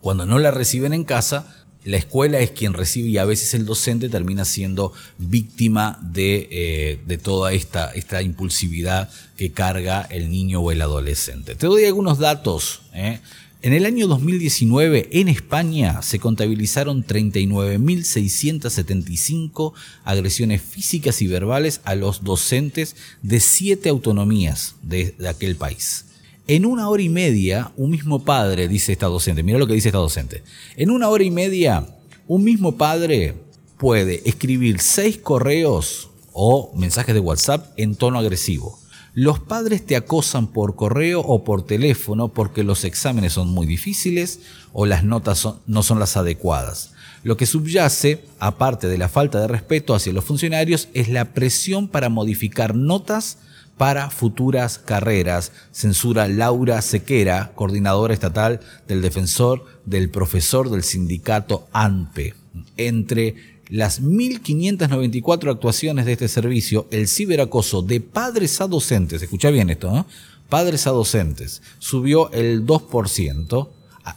cuando 0.00 0.26
no 0.26 0.38
la 0.38 0.50
reciben 0.50 0.94
en 0.94 1.04
casa, 1.04 1.61
la 1.84 1.96
escuela 1.96 2.38
es 2.38 2.52
quien 2.52 2.74
recibe 2.74 3.08
y 3.08 3.18
a 3.18 3.24
veces 3.24 3.54
el 3.54 3.66
docente 3.66 4.08
termina 4.08 4.44
siendo 4.44 4.92
víctima 5.18 5.98
de, 6.02 6.48
eh, 6.50 7.00
de 7.06 7.18
toda 7.18 7.52
esta, 7.52 7.90
esta, 7.92 8.22
impulsividad 8.22 9.10
que 9.36 9.50
carga 9.50 10.02
el 10.02 10.30
niño 10.30 10.60
o 10.60 10.70
el 10.70 10.80
adolescente. 10.80 11.56
Te 11.56 11.66
doy 11.66 11.84
algunos 11.84 12.18
datos. 12.18 12.82
¿eh? 12.94 13.18
En 13.62 13.72
el 13.72 13.84
año 13.86 14.06
2019 14.06 15.08
en 15.12 15.26
España 15.28 16.02
se 16.02 16.20
contabilizaron 16.20 17.04
39.675 17.06 19.72
agresiones 20.04 20.62
físicas 20.62 21.20
y 21.22 21.26
verbales 21.26 21.80
a 21.84 21.96
los 21.96 22.22
docentes 22.22 22.94
de 23.22 23.40
siete 23.40 23.88
autonomías 23.88 24.76
de, 24.82 25.16
de 25.18 25.28
aquel 25.28 25.56
país. 25.56 26.04
En 26.48 26.66
una 26.66 26.88
hora 26.88 27.02
y 27.02 27.08
media, 27.08 27.70
un 27.76 27.90
mismo 27.90 28.24
padre, 28.24 28.66
dice 28.66 28.92
esta 28.92 29.06
docente, 29.06 29.44
mira 29.44 29.58
lo 29.58 29.68
que 29.68 29.74
dice 29.74 29.88
esta 29.88 29.98
docente, 29.98 30.42
en 30.76 30.90
una 30.90 31.08
hora 31.08 31.22
y 31.22 31.30
media, 31.30 31.86
un 32.26 32.42
mismo 32.42 32.76
padre 32.76 33.34
puede 33.78 34.28
escribir 34.28 34.80
seis 34.80 35.18
correos 35.18 36.10
o 36.32 36.72
mensajes 36.74 37.14
de 37.14 37.20
WhatsApp 37.20 37.72
en 37.76 37.94
tono 37.94 38.18
agresivo. 38.18 38.78
Los 39.14 39.38
padres 39.38 39.86
te 39.86 39.94
acosan 39.94 40.48
por 40.48 40.74
correo 40.74 41.20
o 41.20 41.44
por 41.44 41.64
teléfono 41.64 42.28
porque 42.28 42.64
los 42.64 42.84
exámenes 42.84 43.34
son 43.34 43.48
muy 43.50 43.66
difíciles 43.66 44.40
o 44.72 44.84
las 44.84 45.04
notas 45.04 45.46
no 45.66 45.82
son 45.84 46.00
las 46.00 46.16
adecuadas. 46.16 46.92
Lo 47.22 47.36
que 47.36 47.46
subyace, 47.46 48.24
aparte 48.40 48.88
de 48.88 48.98
la 48.98 49.08
falta 49.08 49.40
de 49.40 49.46
respeto 49.46 49.94
hacia 49.94 50.12
los 50.12 50.24
funcionarios, 50.24 50.88
es 50.92 51.08
la 51.08 51.34
presión 51.34 51.86
para 51.86 52.08
modificar 52.08 52.74
notas 52.74 53.38
para 53.82 54.10
futuras 54.10 54.78
carreras, 54.78 55.50
censura 55.72 56.28
Laura 56.28 56.80
Sequera, 56.82 57.50
coordinadora 57.56 58.14
estatal 58.14 58.60
del 58.86 59.02
defensor 59.02 59.66
del 59.84 60.08
profesor 60.08 60.70
del 60.70 60.84
sindicato 60.84 61.66
ANPE. 61.72 62.32
Entre 62.76 63.34
las 63.68 64.00
1.594 64.00 65.50
actuaciones 65.50 66.06
de 66.06 66.12
este 66.12 66.28
servicio, 66.28 66.86
el 66.92 67.08
ciberacoso 67.08 67.82
de 67.82 68.00
padres 68.00 68.60
a 68.60 68.68
docentes, 68.68 69.20
escucha 69.20 69.50
bien 69.50 69.68
esto, 69.68 69.90
¿no? 69.90 70.06
padres 70.48 70.86
a 70.86 70.90
docentes, 70.90 71.60
subió 71.80 72.30
el 72.30 72.64
2%, 72.64 73.68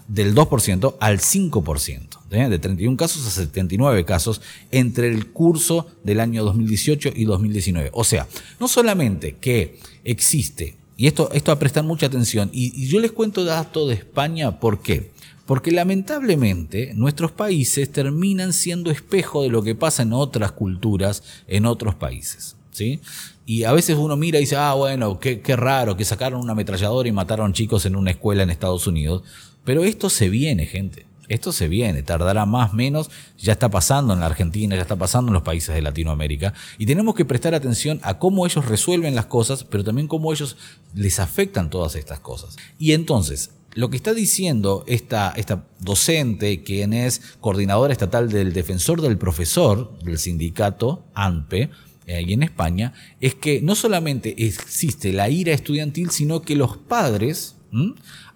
del 0.08 0.36
2% 0.36 0.96
al 1.00 1.20
5%, 1.20 2.15
¿eh? 2.32 2.50
de 2.50 2.60
31 2.60 2.98
casos 2.98 3.26
a 3.28 3.30
79 3.30 4.06
casos 4.06 4.42
entre 4.72 5.10
el 5.10 5.28
curso 5.28 5.88
del 6.04 6.20
año 6.20 6.44
2018 6.44 7.12
y 7.16 7.26
2019. 7.26 7.92
O 7.94 8.04
sea, 8.04 8.28
no 8.60 8.68
solamente 8.68 9.36
que 9.40 9.80
existe, 10.04 10.78
y 10.98 11.08
esto, 11.08 11.30
esto 11.34 11.52
a 11.52 11.60
prestar 11.60 11.84
mucha 11.84 12.06
atención, 12.06 12.50
y, 12.54 12.88
yo 12.88 13.00
les 13.00 13.12
cuento 13.12 13.44
datos 13.44 13.90
de 13.90 13.96
España, 13.96 14.60
¿por 14.60 14.82
qué? 14.82 15.12
Porque 15.46 15.72
lamentablemente 15.72 16.94
nuestros 16.96 17.32
países 17.32 17.92
terminan 17.92 18.54
siendo 18.54 18.90
espejo 18.90 19.44
de 19.44 19.50
lo 19.50 19.62
que 19.62 19.76
pasa 19.76 20.04
en 20.04 20.14
otras 20.14 20.52
culturas, 20.54 21.24
en 21.48 21.66
otros 21.66 21.96
países. 21.96 22.56
¿sí? 22.72 23.00
Y 23.46 23.64
a 23.64 23.72
veces 23.72 23.96
uno 23.98 24.18
mira 24.18 24.40
y 24.40 24.42
dice, 24.42 24.56
ah, 24.56 24.74
bueno, 24.74 25.20
qué, 25.20 25.42
qué 25.42 25.56
raro 25.56 25.96
que 25.96 26.04
sacaron 26.04 26.42
una 26.42 26.54
ametralladora 26.54 27.08
y 27.08 27.12
mataron 27.12 27.54
chicos 27.54 27.86
en 27.86 27.96
una 27.96 28.12
escuela 28.12 28.42
en 28.42 28.50
Estados 28.50 28.88
Unidos. 28.88 29.22
Pero 29.64 29.84
esto 29.84 30.10
se 30.10 30.30
viene, 30.30 30.66
gente. 30.66 31.06
Esto 31.28 31.52
se 31.52 31.68
viene, 31.68 32.04
tardará 32.04 32.46
más 32.46 32.72
o 32.72 32.76
menos, 32.76 33.10
ya 33.38 33.54
está 33.54 33.70
pasando 33.70 34.14
en 34.14 34.20
la 34.20 34.28
Argentina, 34.28 34.76
ya 34.76 34.82
está 34.82 34.96
pasando 34.96 35.30
en 35.30 35.34
los 35.34 35.44
países 35.44 35.74
de 35.74 35.82
Latinoamérica. 35.82 36.54
Y 36.78 36.86
tenemos 36.86 37.16
que 37.16 37.26
prestar 37.26 37.56
atención 37.56 38.00
a 38.04 38.20
cómo 38.20 38.46
ellos 38.46 38.66
resuelven 38.66 39.16
las 39.16 39.26
cosas, 39.26 39.64
pero 39.64 39.84
también 39.84 40.08
cómo 40.08 40.32
ellos 40.32 40.58
les 40.94 41.20
afectan 41.20 41.70
todas 41.70 41.96
estas 41.96 42.20
cosas. 42.20 42.56
Y 42.80 42.94
entonces, 42.94 43.52
lo 43.76 43.90
que 43.90 43.98
está 43.98 44.14
diciendo 44.14 44.86
esta, 44.88 45.34
docente, 45.80 46.64
quien 46.64 46.94
es 46.94 47.22
coordinadora 47.42 47.92
estatal 47.92 48.30
del 48.30 48.54
defensor 48.54 49.02
del 49.02 49.18
profesor 49.18 50.00
del 50.00 50.18
sindicato 50.18 51.04
ANPE, 51.14 51.70
eh, 52.08 52.16
ahí 52.16 52.34
en 52.34 52.44
España, 52.44 52.94
es 53.20 53.36
que 53.36 53.62
no 53.62 53.76
solamente 53.76 54.46
existe 54.46 55.12
la 55.12 55.30
ira 55.30 55.54
estudiantil, 55.54 56.12
sino 56.12 56.42
que 56.42 56.56
los 56.56 56.78
padres 56.78 57.56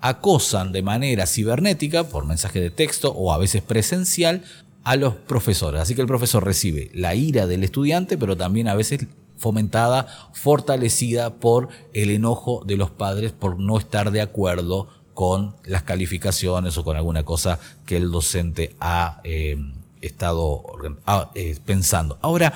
acosan 0.02 0.72
de 0.72 0.82
manera 0.82 1.26
cibernética, 1.26 2.06
por 2.06 2.26
mensaje 2.26 2.62
de 2.62 2.70
texto 2.70 3.12
o 3.12 3.34
a 3.34 3.38
veces 3.38 3.62
presencial, 3.62 4.44
a 4.84 4.96
los 4.96 5.16
profesores. 5.16 5.82
Así 5.82 5.96
que 5.96 6.02
el 6.02 6.08
profesor 6.08 6.44
recibe 6.44 6.90
la 6.94 7.16
ira 7.16 7.48
del 7.48 7.64
estudiante, 7.64 8.18
pero 8.18 8.38
también 8.38 8.68
a 8.68 8.76
veces 8.76 9.06
fomentada, 9.38 10.08
fortalecida 10.34 11.36
por 11.36 11.70
el 11.94 12.12
enojo 12.12 12.64
de 12.66 12.78
los 12.78 12.92
padres 12.92 13.32
por 13.32 13.60
no 13.60 13.78
estar 13.78 14.12
de 14.12 14.22
acuerdo 14.22 14.88
con 15.14 15.56
las 15.66 15.84
calificaciones 15.84 16.78
o 16.78 16.84
con 16.84 16.96
alguna 16.96 17.24
cosa 17.24 17.60
que 17.86 17.98
el 17.98 18.12
docente 18.12 18.76
ha 18.80 19.22
eh, 19.24 19.58
estado 20.02 20.64
eh, 21.36 21.58
pensando. 21.66 22.18
Ahora, 22.22 22.54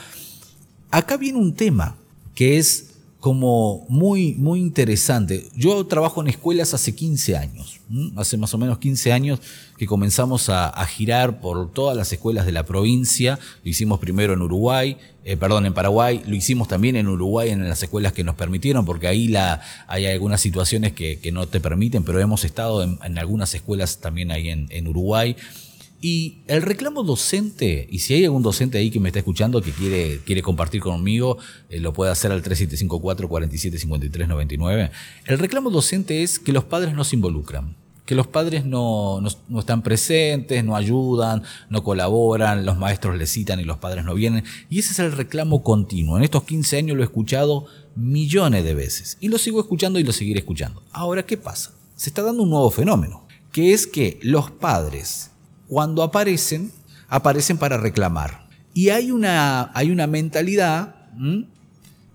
acá 0.92 1.18
viene 1.18 1.40
un 1.40 1.56
tema 1.56 1.96
que 2.36 2.58
es 2.58 2.93
como 3.24 3.86
muy, 3.88 4.34
muy 4.34 4.60
interesante. 4.60 5.48
Yo 5.56 5.88
trabajo 5.88 6.20
en 6.20 6.28
escuelas 6.28 6.74
hace 6.74 6.94
15 6.94 7.38
años, 7.38 7.80
hace 8.18 8.36
más 8.36 8.54
o 8.54 8.58
menos 8.58 8.80
15 8.80 9.14
años 9.14 9.40
que 9.78 9.86
comenzamos 9.86 10.50
a, 10.50 10.86
girar 10.88 11.40
por 11.40 11.72
todas 11.72 11.96
las 11.96 12.12
escuelas 12.12 12.46
de 12.46 12.52
la 12.52 12.66
provincia. 12.66 13.40
Lo 13.64 13.70
hicimos 13.70 14.02
primero 14.02 14.34
en 14.34 14.42
Uruguay, 14.42 14.98
eh, 15.24 15.38
perdón, 15.38 15.66
en 15.66 15.74
Paraguay, 15.74 16.22
lo 16.28 16.36
hicimos 16.36 16.68
también 16.68 16.98
en 16.98 17.08
Uruguay 17.08 17.52
en 17.52 17.66
las 17.66 17.82
escuelas 17.82 18.12
que 18.12 18.26
nos 18.26 18.36
permitieron, 18.36 18.84
porque 18.84 19.08
ahí 19.08 19.30
la, 19.30 19.62
hay 19.88 20.06
algunas 20.06 20.42
situaciones 20.42 20.92
que, 20.92 21.18
no 21.32 21.48
te 21.48 21.62
permiten, 21.62 22.04
pero 22.04 22.20
hemos 22.20 22.44
estado 22.44 22.84
en, 22.84 23.18
algunas 23.18 23.56
escuelas 23.56 24.00
también 24.00 24.32
ahí 24.32 24.50
en, 24.50 24.68
en 24.70 24.86
Uruguay. 24.86 25.38
Y 26.06 26.40
el 26.48 26.64
reclamo 26.64 27.02
docente, 27.04 27.88
y 27.90 28.00
si 28.00 28.14
hay 28.14 28.26
algún 28.26 28.44
docente 28.44 28.78
ahí 28.78 28.92
que 28.92 29.00
me 29.00 29.08
está 29.08 29.20
escuchando 29.20 29.62
que 29.62 29.72
quiere, 29.72 30.20
quiere 30.26 30.42
compartir 30.42 30.82
conmigo, 30.82 31.38
eh, 31.70 31.80
lo 31.80 31.94
puede 31.94 32.12
hacer 32.12 32.30
al 32.34 32.42
3754 32.42 33.30
475399 33.30 34.92
El 35.24 35.40
reclamo 35.40 35.70
docente 35.70 36.22
es 36.22 36.40
que 36.40 36.52
los 36.52 36.66
padres 36.66 36.94
no 36.94 37.06
se 37.06 37.16
involucran 37.16 37.78
que 38.06 38.16
los 38.16 38.28
padres 38.28 38.66
no, 38.66 39.22
no, 39.22 39.60
están 39.60 39.82
presentes, 39.82 40.62
no 40.66 40.76
ayudan, 40.76 41.44
no 41.70 41.86
colaboran, 41.86 42.66
los 42.66 42.78
maestros 42.78 43.18
les 43.18 43.32
citan 43.32 43.62
y 43.62 43.64
los 43.64 43.78
padres 43.78 44.04
no 44.04 44.14
vienen. 44.14 44.44
Y 44.70 44.80
ese 44.80 44.92
es 44.92 45.00
el 45.00 45.14
reclamo 45.14 45.64
continuo. 45.64 46.18
En 46.18 46.26
estos 46.26 46.44
15 46.44 46.80
años 46.80 46.98
lo 46.98 47.04
he 47.04 47.06
escuchado 47.06 47.66
millones 47.96 48.66
de 48.66 48.74
veces 48.74 49.18
y 49.22 49.30
lo 49.30 49.38
sigo 49.38 49.62
escuchando 49.62 50.00
y 50.00 50.04
lo 50.04 50.12
seguiré 50.12 50.40
escuchando. 50.40 50.84
Ahora, 50.92 51.26
¿qué 51.26 51.38
pasa? 51.38 51.72
Se 51.96 52.10
está 52.10 52.24
dando 52.24 52.44
un 52.44 52.50
nuevo 52.50 52.70
fenómeno, 52.72 53.26
que 53.54 53.72
es 53.72 53.88
que 53.88 54.20
los 54.22 54.52
padres, 54.52 55.32
cuando 55.68 56.04
aparecen, 56.04 56.72
aparecen 57.08 57.58
para 57.58 57.78
reclamar. 57.78 58.48
Y 58.74 58.90
hay 58.90 59.12
una, 59.12 59.72
hay 59.74 59.92
una 59.92 60.08
mentalidad 60.08 60.96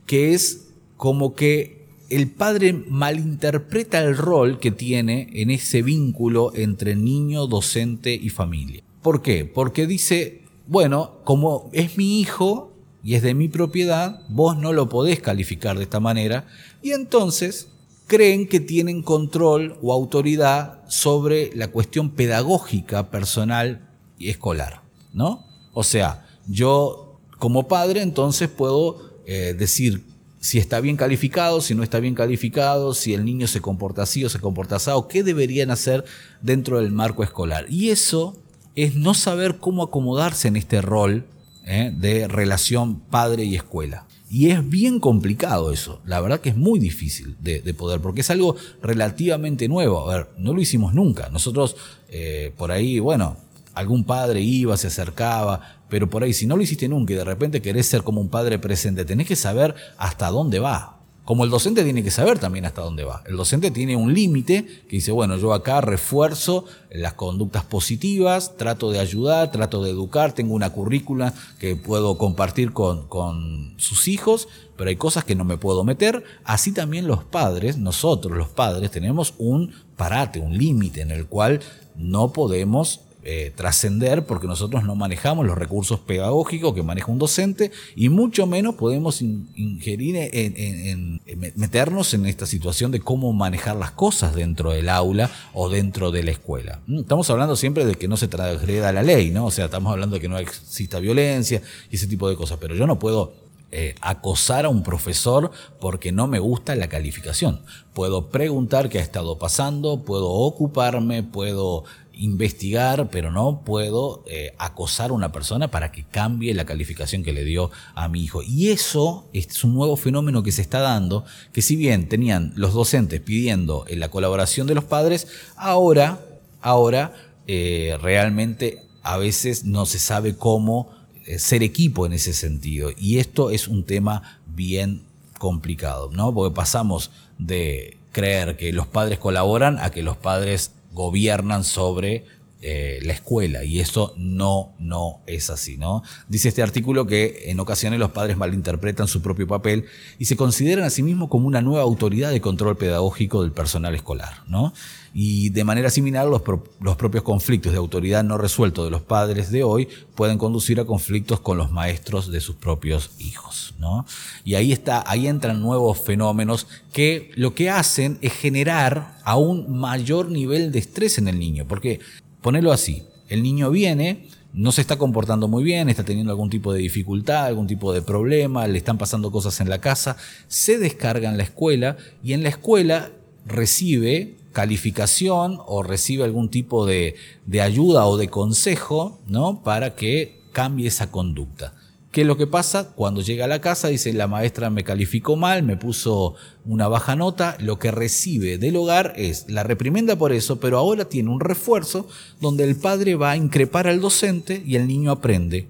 que 0.07 0.35
es 0.35 0.69
como 0.97 1.35
que 1.35 1.87
el 2.09 2.31
padre 2.31 2.73
malinterpreta 2.73 4.01
el 4.01 4.17
rol 4.17 4.59
que 4.59 4.71
tiene 4.71 5.29
en 5.35 5.51
ese 5.51 5.83
vínculo 5.83 6.53
entre 6.55 6.97
niño, 6.97 7.47
docente 7.47 8.15
y 8.15 8.31
familia. 8.31 8.83
¿Por 9.03 9.23
qué? 9.23 9.45
Porque 9.45 9.87
dice, 9.87 10.43
bueno, 10.67 11.19
como 11.25 11.71
es 11.73 11.97
mi 11.97 12.21
hijo 12.21 12.73
y 13.05 13.15
es 13.15 13.23
de 13.23 13.35
mi 13.35 13.49
propiedad, 13.49 14.23
vos 14.29 14.57
no 14.57 14.73
lo 14.73 14.89
podés 14.89 15.21
calificar 15.21 15.77
de 15.77 15.85
esta 15.85 16.01
manera, 16.01 16.47
y 16.83 16.93
entonces 16.93 17.69
creen 18.09 18.49
que 18.49 18.59
tienen 18.59 19.03
control 19.03 19.79
o 19.83 19.93
autoridad 19.93 20.81
sobre 20.89 21.55
la 21.55 21.69
cuestión 21.69 22.11
pedagógica 22.11 23.11
personal 23.11 23.87
y 24.19 24.31
escolar, 24.31 24.83
¿no? 25.13 25.47
O 25.75 25.85
sea, 25.85 26.27
yo 26.49 27.21
como 27.39 27.69
padre 27.69 28.03
entonces 28.03 28.49
puedo 28.49 29.21
eh, 29.27 29.55
decir 29.57 30.05
si 30.41 30.59
está 30.59 30.81
bien 30.81 30.97
calificado, 30.97 31.61
si 31.61 31.75
no 31.75 31.83
está 31.83 32.01
bien 32.01 32.15
calificado, 32.15 32.95
si 32.95 33.13
el 33.13 33.25
niño 33.25 33.47
se 33.47 33.61
comporta 33.61 34.03
así 34.03 34.25
o 34.25 34.29
se 34.29 34.41
comporta 34.41 34.77
así, 34.77 34.91
o 34.93 35.07
qué 35.07 35.23
deberían 35.23 35.71
hacer 35.71 36.05
dentro 36.41 36.79
del 36.79 36.91
marco 36.91 37.23
escolar. 37.23 37.67
Y 37.69 37.91
eso 37.91 38.37
es 38.75 38.95
no 38.95 39.15
saber 39.15 39.59
cómo 39.59 39.83
acomodarse 39.83 40.49
en 40.49 40.57
este 40.57 40.81
rol 40.81 41.27
¿eh? 41.67 41.93
de 41.95 42.27
relación 42.27 43.01
padre 43.01 43.45
y 43.45 43.57
escuela. 43.57 44.08
Y 44.31 44.51
es 44.51 44.69
bien 44.69 45.01
complicado 45.01 45.73
eso, 45.73 46.01
la 46.05 46.21
verdad 46.21 46.41
que 46.41 46.51
es 46.51 46.57
muy 46.57 46.79
difícil 46.79 47.37
de, 47.41 47.63
poder, 47.73 48.01
porque 48.01 48.21
es 48.21 48.31
algo 48.31 48.57
relativamente 48.83 49.69
nuevo. 49.69 50.11
A 50.11 50.17
ver, 50.17 50.29
no 50.37 50.53
lo 50.53 50.61
hicimos 50.61 50.93
nunca. 50.93 51.31
Nosotros 51.31 51.77
eh, 52.11 52.53
por 52.59 52.71
ahí, 52.71 52.99
bueno, 52.99 53.39
algún 53.73 54.05
padre 54.05 54.43
iba, 54.43 54.77
se 54.77 54.89
acercaba, 54.89 55.81
pero 55.89 56.11
por 56.11 56.23
ahí, 56.25 56.35
si 56.35 56.47
no 56.47 56.57
lo 56.57 56.63
hiciste 56.63 56.89
nunca 56.89 57.15
y 57.15 57.17
de 57.17 57.25
repente 57.25 57.63
querés 57.63 57.87
ser 57.87 58.03
como 58.03 58.21
un 58.21 58.29
padre 58.29 58.59
presente, 58.59 59.07
tenés 59.07 59.27
que 59.27 59.37
saber 59.37 59.75
hasta 59.97 60.29
dónde 60.29 60.59
va. 60.59 60.98
Como 61.29 61.45
el 61.45 61.51
docente 61.51 61.85
tiene 61.85 62.03
que 62.03 62.11
saber 62.11 62.39
también 62.39 62.65
hasta 62.65 62.81
dónde 62.81 63.05
va. 63.05 63.23
El 63.27 63.37
docente 63.37 63.71
tiene 63.71 63.97
un 63.97 64.15
límite 64.15 64.65
que 64.65 64.97
dice, 64.97 65.13
bueno, 65.13 65.37
yo 65.37 65.53
acá 65.53 65.83
refuerzo 65.83 66.65
las 66.91 67.13
conductas 67.13 67.65
positivas, 67.65 68.57
trato 68.57 68.91
de 68.91 68.99
ayudar, 68.99 69.51
trato 69.51 69.83
de 69.83 69.91
educar, 69.91 70.33
tengo 70.33 70.55
una 70.55 70.71
currícula 70.71 71.35
que 71.59 71.77
puedo 71.77 72.17
compartir 72.17 72.73
con, 72.73 73.07
con 73.09 73.75
sus 73.77 74.09
hijos, 74.09 74.49
pero 74.79 74.89
hay 74.89 74.97
cosas 74.97 75.25
que 75.25 75.35
no 75.35 75.45
me 75.45 75.59
puedo 75.59 75.85
meter. 75.85 76.25
Así 76.45 76.73
también 76.73 77.07
los 77.07 77.25
padres, 77.25 77.77
nosotros 77.77 78.35
los 78.35 78.49
padres, 78.49 78.91
tenemos 78.91 79.35
un 79.37 79.75
parate, 79.99 80.41
un 80.41 80.57
límite 80.57 81.03
en 81.03 81.11
el 81.11 81.27
cual 81.27 81.61
no 81.95 82.33
podemos 82.33 83.01
eh, 83.25 83.53
trascender 83.55 84.25
porque 84.25 84.47
nosotros 84.47 84.85
no 84.85 84.95
manejamos 84.95 85.45
los 85.45 85.59
recursos 85.59 85.99
pedagógicos 86.01 86.73
que 86.73 86.83
maneja 86.83 87.11
un 87.11 87.19
docente 87.19 87.73
y 87.97 88.09
mucho 88.09 88.47
menos 88.47 88.77
podemos 88.77 89.21
ingerir 89.21 90.31
en, 90.33 91.21
meternos 91.57 92.15
en 92.15 92.27
esta 92.27 92.47
situación 92.47 92.91
de 92.93 93.01
cómo 93.01 93.33
manejar 93.33 93.77
las 93.77 93.91
cosas 93.91 94.35
dentro 94.35 94.71
del 94.71 94.89
aula 94.89 95.31
o 95.53 95.69
dentro 95.69 96.11
de 96.11 96.23
la 96.23 96.31
escuela. 96.31 96.81
Mm, 96.87 97.01
estamos 97.01 97.29
hablando 97.29 97.57
siempre 97.57 97.85
de 97.85 97.97
que 97.97 98.09
no 98.09 98.17
se 98.17 98.29
transgreda 98.29 98.93
la 98.93 99.03
ley, 99.03 99.31
¿no? 99.31 99.47
O 99.47 99.51
sea, 99.51 99.65
estamos 99.65 99.93
hablando 99.93 100.17
de 100.17 100.21
que 100.21 100.29
no 100.29 100.39
exista 100.39 101.01
violencia 101.01 101.61
y 101.91 101.97
ese 101.97 102.07
tipo 102.07 102.29
de 102.29 102.37
cosas, 102.37 102.59
pero 102.61 102.75
yo 102.77 102.87
no 102.87 102.99
puedo 102.99 103.33
eh, 103.71 103.95
acosar 104.01 104.65
a 104.65 104.71
un 104.71 104.83
profesor 104.83 105.51
porque 105.79 106.11
no 106.11 106.27
me 106.27 106.39
gusta 106.39 106.75
la 106.75 106.89
calificación. 106.89 107.61
Puedo 107.93 108.29
preguntar 108.29 108.89
qué 108.89 108.99
ha 108.99 109.03
estado 109.03 109.37
pasando, 109.37 110.05
puedo 110.05 110.31
ocuparme, 110.31 111.23
puedo 111.23 111.85
investigar, 112.19 113.09
pero 113.11 113.31
no 113.31 113.63
puedo 113.65 114.25
eh, 114.27 114.55
acosar 114.59 115.11
a 115.11 115.15
una 115.15 115.33
persona 115.33 115.71
para 115.71 115.93
que 115.93 116.05
cambie 116.05 116.53
la 116.53 116.67
calificación 116.67 117.23
que 117.23 117.33
le 117.33 117.45
dio 117.45 117.71
a 117.95 118.09
mi 118.09 118.23
hijo. 118.23 118.43
Y 118.43 118.69
eso 118.69 119.27
es 119.33 119.65
un 119.65 119.75
nuevo 119.75 119.97
fenómeno 119.97 120.43
que 120.43 120.53
se 120.53 120.63
está 120.63 120.81
dando, 120.81 121.25
que 121.53 121.63
si 121.63 121.77
bien 121.77 122.09
tenían 122.09 122.53
los 122.57 122.75
docentes 122.75 123.21
pidiendo 123.21 123.85
eh, 123.87 123.97
la 123.97 124.11
colaboración 124.11 124.67
de 124.67 124.75
los 124.75 124.85
padres, 124.85 125.29
ahora, 125.57 126.21
ahora 126.61 127.15
eh, 127.47 127.97
realmente 128.03 128.83
a 129.03 129.17
veces 129.17 129.65
no 129.65 129.87
se 129.87 129.99
sabe 129.99 130.37
cómo 130.37 130.91
ser 131.37 131.63
equipo 131.63 132.07
en 132.07 132.15
ese 132.15 132.33
sentido. 132.33 132.91
Y 132.97 133.19
esto 133.19 133.51
es 133.51 133.69
un 133.69 133.85
tema 133.85 134.41
bien 134.47 135.03
complicado, 135.39 136.11
¿no? 136.13 136.33
Porque 136.35 136.55
pasamos 136.55 137.11
de 137.39 137.99
creer 138.13 138.57
que 138.57 138.73
los 138.73 138.87
padres 138.87 139.19
colaboran 139.19 139.79
a 139.79 139.91
que 139.91 140.03
los 140.03 140.17
padres 140.17 140.73
gobiernan 140.93 141.65
sobre 141.65 142.25
eh, 142.61 142.99
la 143.05 143.13
escuela 143.13 143.63
y 143.63 143.79
eso 143.79 144.15
no, 144.17 144.75
no 144.81 145.21
es 145.29 145.49
así, 145.49 145.77
¿no? 145.77 146.03
Dice 146.29 146.49
este 146.49 146.61
artículo 146.61 147.07
que 147.07 147.45
en 147.47 147.61
ocasiones 147.61 148.01
los 148.01 148.11
padres 148.11 148.37
malinterpretan 148.37 149.07
su 149.07 149.23
propio 149.23 149.47
papel 149.47 149.85
y 150.19 150.25
se 150.25 150.37
consideran 150.37 150.85
a 150.85 150.91
sí 150.91 151.05
mismos 151.05 151.29
como 151.29 151.47
una 151.47 151.63
nueva 151.63 151.83
autoridad 151.83 152.33
de 152.33 152.41
control 152.41 152.77
pedagógico 152.77 153.43
del 153.43 153.53
personal 153.53 153.95
escolar, 153.95 154.43
¿no? 154.49 154.73
Y 155.15 155.51
de 155.51 155.65
manera 155.65 155.91
similar, 155.91 156.27
los, 156.27 156.43
los 156.81 156.97
propios 156.97 157.25
conflictos 157.25 157.73
de 157.73 157.79
autoridad 157.79 158.25
no 158.25 158.39
resueltos 158.39 158.85
de 158.85 158.91
los 158.91 159.03
padres 159.03 159.51
de 159.51 159.65
hoy 159.65 159.89
pueden 160.15 160.39
conducir 160.39 160.81
a 160.81 160.85
conflictos 160.85 161.41
con 161.41 161.59
los 161.59 161.71
maestros 161.71 162.31
de 162.31 162.41
sus 162.41 162.57
propios 162.57 163.11
hijos, 163.19 163.75
¿no? 163.79 164.07
Y 164.45 164.55
ahí 164.55 164.73
está, 164.73 165.05
ahí 165.07 165.27
entran 165.27 165.61
nuevos 165.61 165.99
fenómenos 166.01 166.67
que 166.93 167.31
lo 167.35 167.55
que 167.55 167.71
hacen 167.71 168.19
es 168.21 168.33
generar 168.33 169.19
a 169.25 169.37
un 169.37 169.79
mayor 169.79 170.31
nivel 170.31 170.73
de 170.73 170.79
estrés 170.79 171.19
en 171.19 171.29
el 171.29 171.39
niño, 171.39 171.67
porque 171.67 172.01
Ponelo 172.41 172.73
así, 172.73 173.03
el 173.29 173.43
niño 173.43 173.71
viene, 173.71 174.27
no 174.53 174.71
se 174.73 174.81
está 174.81 174.97
comportando 174.97 175.49
muy 175.49 175.65
bien, 175.65 175.89
está 175.89 176.05
teniendo 176.05 176.33
algún 176.33 176.51
tipo 176.51 176.73
de 176.73 176.81
dificultad, 176.81 177.47
algún 177.47 177.67
tipo 177.67 177.93
de 177.93 178.01
problema, 178.01 178.67
le 178.67 178.79
están 178.79 178.97
pasando 178.97 179.31
cosas 179.31 179.61
en 179.61 179.69
la 179.69 179.81
casa, 179.81 180.17
se 180.47 180.79
descarga 180.79 181.29
en 181.29 181.37
la 181.37 181.43
escuela 181.43 181.97
y 182.23 182.33
en 182.33 182.43
la 182.43 182.49
escuela 182.49 183.11
recibe 183.45 184.37
calificación 184.59 185.61
o 185.67 185.85
recibe 185.85 186.25
algún 186.25 186.49
tipo 186.49 186.85
de, 186.85 187.15
de 187.47 187.61
ayuda 187.61 188.07
o 188.07 188.17
de 188.17 188.27
consejo 188.27 189.21
¿no? 189.29 189.63
para 189.63 189.95
que 189.95 190.41
cambie 190.51 190.89
esa 190.89 191.13
conducta. 191.13 191.75
¿Qué 192.11 192.23
es 192.23 192.27
lo 192.27 192.37
que 192.37 192.49
pasa? 192.49 192.93
Cuando 192.97 193.21
llega 193.21 193.45
a 193.45 193.49
la 193.49 193.61
casa 193.61 193.87
dice 193.87 194.13
la 194.13 194.27
maestra 194.27 194.69
me 194.69 194.83
calificó 194.83 195.37
mal, 195.37 195.63
me 195.63 195.77
puso 195.77 196.35
una 196.65 196.89
baja 196.89 197.15
nota, 197.15 197.57
lo 197.61 197.79
que 197.79 197.93
recibe 197.93 198.59
del 198.59 198.75
hogar 198.75 199.13
es 199.15 199.49
la 199.49 199.63
reprimenda 199.63 200.17
por 200.17 200.33
eso, 200.33 200.59
pero 200.59 200.79
ahora 200.79 201.05
tiene 201.05 201.31
un 201.31 201.39
refuerzo 201.39 202.09
donde 202.41 202.65
el 202.65 202.75
padre 202.75 203.15
va 203.15 203.31
a 203.31 203.37
increpar 203.37 203.87
al 203.87 204.01
docente 204.01 204.61
y 204.67 204.75
el 204.75 204.89
niño 204.89 205.13
aprende 205.13 205.69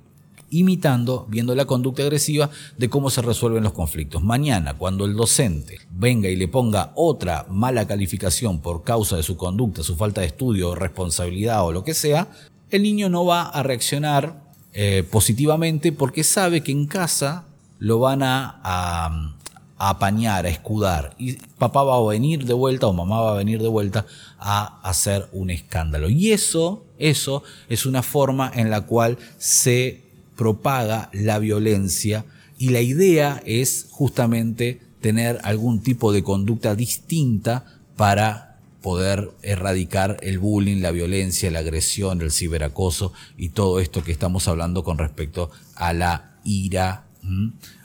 imitando, 0.51 1.27
viendo 1.29 1.55
la 1.55 1.65
conducta 1.65 2.03
agresiva 2.03 2.51
de 2.77 2.89
cómo 2.89 3.11
se 3.11 3.23
resuelven 3.23 3.65
los 3.65 3.73
conflictos. 3.73 4.23
Mañana, 4.23 4.75
cuando 4.75 5.05
el 5.05 5.15
docente 5.15 5.79
venga 5.91 6.29
y 6.29 6.37
le 6.37 6.49
ponga 6.49 6.93
otra 6.95 7.47
mala 7.51 7.87
calificación 7.87 8.61
por 8.61 8.85
causa 8.85 9.17
de 9.17 9.23
su 9.23 9.37
conducta, 9.37 9.83
su 9.83 9.97
falta 9.97 10.21
de 10.21 10.29
estudio, 10.29 10.75
responsabilidad 10.75 11.65
o 11.65 11.73
lo 11.73 11.85
que 11.85 11.95
sea, 11.95 12.29
el 12.71 12.83
niño 12.83 13.09
no 13.09 13.25
va 13.25 13.43
a 13.43 13.63
reaccionar 13.63 14.49
eh, 14.75 15.07
positivamente 15.11 15.93
porque 15.93 16.25
sabe 16.25 16.63
que 16.63 16.73
en 16.73 16.87
casa 16.87 17.47
lo 17.79 17.99
van 17.99 18.23
a, 18.23 19.35
apañar, 19.79 20.45
a 20.45 20.49
escudar. 20.49 21.15
Y 21.19 21.35
papá 21.35 21.85
va 21.85 21.97
a 21.97 22.03
venir 22.03 22.45
de 22.45 22.55
vuelta 22.55 22.87
o 22.87 22.93
mamá 22.93 23.21
va 23.21 23.33
a 23.33 23.37
venir 23.37 23.63
de 23.63 23.69
vuelta 23.69 24.07
a 24.39 24.81
hacer 24.83 25.29
un 25.33 25.51
escándalo. 25.51 26.09
Y 26.09 26.33
eso, 26.33 26.85
eso 26.99 27.43
es 27.69 27.87
una 27.87 28.03
forma 28.03 28.51
en 28.55 28.71
la 28.71 28.83
cual 28.83 29.19
se 29.39 30.08
propaga 30.39 31.11
la 31.13 31.41
violencia 31.41 32.25
y 32.59 32.69
la 32.69 32.81
idea 32.81 33.43
es 33.45 33.89
justamente 33.91 34.81
tener 35.01 35.41
algún 35.43 35.83
tipo 35.83 36.13
de 36.13 36.23
conducta 36.23 36.77
distinta 36.77 37.65
para 37.97 38.57
poder 38.81 39.33
erradicar 39.43 40.17
el 40.23 40.39
bullying, 40.39 40.81
la 40.81 40.93
violencia, 40.93 41.51
la 41.51 41.59
agresión, 41.59 42.23
el 42.23 42.31
ciberacoso 42.31 43.13
y 43.37 43.49
todo 43.49 43.81
esto 43.81 44.05
que 44.05 44.13
estamos 44.13 44.47
hablando 44.47 44.85
con 44.85 44.97
respecto 44.97 45.51
a 45.75 45.93
la 45.93 46.39
ira, 46.45 47.05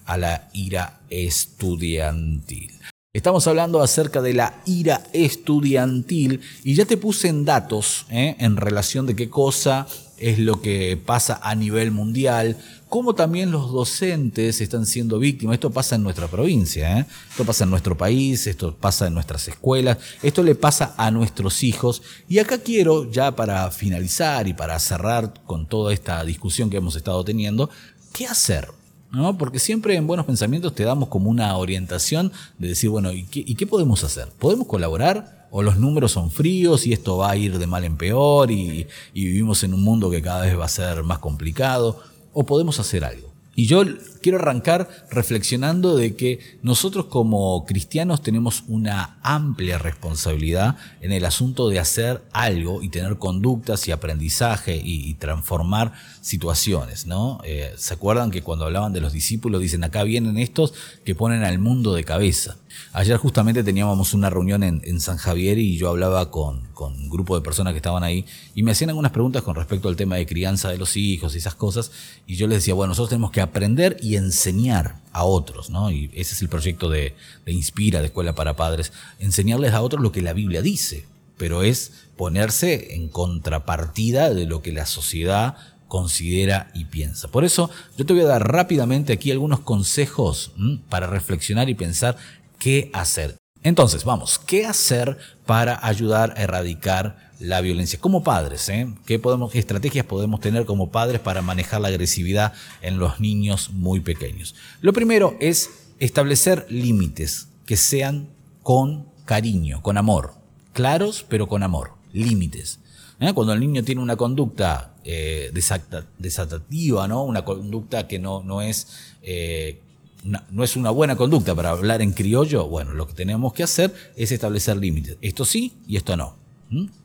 a 0.06 0.18
la 0.18 0.50
ira 0.54 1.02
estudiantil. 1.10 2.72
Estamos 3.16 3.46
hablando 3.48 3.82
acerca 3.82 4.22
de 4.22 4.34
la 4.34 4.62
ira 4.66 5.04
estudiantil 5.14 6.42
y 6.64 6.76
ya 6.76 6.86
te 6.86 6.98
puse 6.98 7.28
en 7.28 7.46
datos 7.46 8.08
¿eh? 8.10 8.36
en 8.40 8.58
relación 8.58 9.06
de 9.06 9.16
qué 9.16 9.30
cosa 9.30 9.88
es 10.24 10.40
lo 10.40 10.62
que 10.62 10.98
pasa 10.98 11.40
a 11.44 11.54
nivel 11.54 11.92
mundial, 11.92 12.58
como 12.88 13.14
también 13.14 13.52
los 13.52 13.72
docentes 13.72 14.62
están 14.62 14.86
siendo 14.86 15.20
víctimas. 15.20 15.56
Esto 15.56 15.72
pasa 15.72 15.96
en 15.96 16.04
nuestra 16.04 16.28
provincia, 16.28 17.00
¿eh? 17.00 17.06
esto 17.30 17.44
pasa 17.44 17.66
en 17.66 17.72
nuestro 17.72 17.98
país, 17.98 18.48
esto 18.48 18.76
pasa 18.76 19.08
en 19.08 19.16
nuestras 19.16 19.48
escuelas, 19.48 19.98
esto 20.22 20.44
le 20.44 20.56
pasa 20.56 20.94
a 20.98 21.12
nuestros 21.12 21.64
hijos. 21.64 22.02
Y 22.30 22.40
acá 22.40 22.60
quiero, 22.60 23.12
ya 23.12 23.36
para 23.36 23.70
finalizar 23.72 24.48
y 24.48 24.54
para 24.54 24.80
cerrar 24.80 25.34
con 25.46 25.68
toda 25.68 25.92
esta 25.92 26.24
discusión 26.24 26.70
que 26.70 26.78
hemos 26.78 26.96
estado 26.96 27.26
teniendo, 27.26 27.70
¿qué 28.14 28.26
hacer? 28.26 28.70
¿No? 29.12 29.38
Porque 29.38 29.60
siempre 29.60 29.96
en 29.96 30.08
Buenos 30.08 30.26
Pensamientos 30.26 30.74
te 30.74 30.84
damos 30.84 31.10
como 31.10 31.30
una 31.30 31.58
orientación 31.58 32.32
de 32.58 32.70
decir, 32.70 32.90
bueno, 32.90 33.12
¿y 33.12 33.26
qué, 33.26 33.68
podemos 33.68 34.04
hacer? 34.04 34.30
¿Podemos 34.40 34.68
colaborar? 34.68 35.43
¿O 35.56 35.62
los 35.62 35.78
números 35.78 36.12
son 36.12 36.32
fríos 36.32 36.88
y 36.88 36.94
esto 36.94 37.18
va 37.18 37.30
a 37.30 37.38
ir 37.38 37.60
de 37.60 37.68
mal 37.68 37.84
en 37.84 37.96
peor 37.96 38.50
y 38.50 38.88
vivimos 39.14 39.64
en 39.64 39.74
un 39.74 39.84
mundo 39.84 40.10
que 40.10 40.22
cada 40.22 40.42
vez 40.42 40.58
va 40.58 40.66
a 40.66 40.70
ser 40.70 41.04
más 41.04 41.20
complicado? 41.20 42.02
o 42.34 42.46
podemos 42.46 42.80
hacer 42.80 43.06
algo. 43.06 43.32
Y 43.56 43.68
yo 43.68 43.84
quiero 44.24 44.40
arrancar 44.40 44.90
reflexionando 45.12 45.96
de 45.96 46.16
que 46.16 46.40
nosotros 46.64 47.06
como 47.06 47.66
cristianos 47.68 48.24
tenemos 48.24 48.64
una 48.68 49.20
amplia 49.22 49.78
responsabilidad 49.78 50.76
en 51.02 51.12
el 51.12 51.24
asunto 51.24 51.70
de 51.70 51.78
hacer 51.78 52.24
algo 52.32 52.82
y 52.82 52.90
tener 52.90 53.20
conductas 53.20 53.88
y 53.88 53.92
aprendizaje 53.92 54.82
y, 54.84 55.14
transformar 55.14 55.94
situaciones, 56.22 57.06
¿no? 57.06 57.42
Eh, 57.44 57.72
¿Se 57.78 57.94
acuerdan 57.94 58.32
que 58.32 58.42
cuando 58.42 58.66
hablaban 58.66 58.92
de 58.92 59.02
los 59.02 59.14
discípulos 59.14 59.62
dicen 59.62 59.84
acá 59.84 60.02
vienen 60.02 60.40
estos 60.40 60.74
que 61.06 61.14
ponen 61.14 61.44
al 61.44 61.60
mundo 61.60 61.94
de 61.94 62.04
cabeza? 62.04 62.58
Ayer 62.92 63.18
justamente 63.18 63.64
teníamos 63.64 64.14
una 64.14 64.30
reunión 64.30 64.64
en, 64.64 65.00
San 65.00 65.18
Javier 65.18 65.58
y 65.58 65.78
yo 65.78 65.90
hablaba 65.90 66.32
con, 66.32 66.68
con, 66.74 66.94
un 66.94 67.10
grupo 67.10 67.36
de 67.36 67.42
personas 67.42 67.74
que 67.74 67.78
estaban 67.78 68.04
ahí 68.04 68.26
y 68.56 68.64
me 68.64 68.72
hacían 68.72 68.90
algunas 68.90 69.12
preguntas 69.12 69.42
con 69.42 69.56
respecto 69.56 69.90
al 69.90 69.96
tema 69.96 70.16
de 70.16 70.26
crianza 70.26 70.70
de 70.70 70.78
los 70.78 70.96
hijos 70.96 71.36
y 71.36 71.40
esas 71.40 71.56
cosas 71.56 71.92
y 72.28 72.36
yo 72.36 72.48
les 72.48 72.60
decía, 72.60 72.74
bueno, 72.74 72.90
nosotros 72.92 73.10
tenemos 73.10 73.32
que 73.32 73.42
aprender 73.42 73.98
y 74.02 74.16
enseñar 74.16 74.98
a 75.12 75.24
otros, 75.24 75.70
¿no? 75.70 75.92
Y 75.92 76.10
ese 76.14 76.36
es 76.36 76.42
el 76.42 76.50
proyecto 76.50 76.90
de, 76.90 77.16
de 77.46 77.52
Inspira, 77.52 78.00
de 78.00 78.08
Escuela 78.08 78.36
para 78.36 78.56
Padres, 78.56 78.94
enseñarles 79.20 79.74
a 79.74 79.82
otros 79.82 80.02
lo 80.02 80.12
que 80.12 80.22
la 80.22 80.34
Biblia 80.34 80.62
dice, 80.62 81.06
pero 81.38 81.64
es 81.64 81.92
ponerse 82.16 82.96
en 82.96 83.10
contrapartida 83.10 84.34
de 84.34 84.46
lo 84.46 84.62
que 84.62 84.72
la 84.72 84.86
sociedad 84.86 85.58
considera 85.94 86.72
y 86.74 86.86
piensa. 86.86 87.28
Por 87.28 87.46
eso 87.46 87.70
yo 87.96 88.04
te 88.04 88.14
voy 88.14 88.24
a 88.24 88.26
dar 88.26 88.52
rápidamente 88.52 89.14
aquí 89.14 89.30
algunos 89.30 89.60
consejos 89.60 90.52
para 90.90 91.06
reflexionar 91.06 91.70
y 91.70 91.76
pensar 91.76 92.18
qué 92.64 92.90
hacer. 92.94 93.36
Entonces, 93.62 94.06
vamos, 94.06 94.40
¿qué 94.40 94.66
hacer 94.66 95.18
para 95.46 95.86
ayudar 95.86 96.34
a 96.38 96.44
erradicar 96.44 97.32
la 97.40 97.60
violencia? 97.60 98.00
Como 98.00 98.24
padres, 98.24 98.70
¿eh? 98.70 98.88
¿Qué, 99.06 99.20
podemos, 99.20 99.52
¿qué 99.52 99.60
estrategias 99.60 100.06
podemos 100.06 100.40
tener 100.40 100.66
como 100.66 100.90
padres 100.90 101.20
para 101.20 101.42
manejar 101.42 101.82
la 101.82 101.90
agresividad 101.90 102.54
en 102.82 103.00
los 103.00 103.20
niños 103.20 103.72
muy 103.72 104.00
pequeños? 104.00 104.56
Lo 104.80 104.94
primero 104.94 105.36
es 105.42 105.72
establecer 106.00 106.66
límites 106.70 107.50
que 107.66 107.76
sean 107.76 108.30
con 108.62 109.10
cariño, 109.26 109.82
con 109.82 109.98
amor. 109.98 110.36
Claros, 110.72 111.26
pero 111.28 111.50
con 111.50 111.64
amor. 111.64 111.92
Límites. 112.14 112.80
¿Eh? 113.20 113.34
Cuando 113.34 113.52
el 113.52 113.60
niño 113.60 113.84
tiene 113.84 114.02
una 114.02 114.16
conducta 114.16 114.96
eh, 115.04 115.52
desatativa, 115.54 117.10
¿no? 117.10 117.24
una 117.24 117.44
conducta 117.44 118.08
que 118.08 118.20
no, 118.20 118.42
no 118.42 118.62
es 118.62 119.16
eh, 119.22 119.82
no 120.24 120.64
es 120.64 120.76
una 120.76 120.90
buena 120.90 121.16
conducta 121.16 121.54
para 121.54 121.72
hablar 121.72 122.02
en 122.02 122.14
criollo, 122.14 122.68
bueno, 122.68 122.94
lo 122.94 123.08
que 123.08 123.14
tenemos 123.14 123.54
que 123.54 123.64
hacer 123.64 123.94
es 124.16 124.32
establecer 124.32 124.78
límites. 124.78 125.18
Esto 125.22 125.46
sí 125.46 125.74
y 125.88 125.98
esto 125.98 126.16
no. 126.16 126.38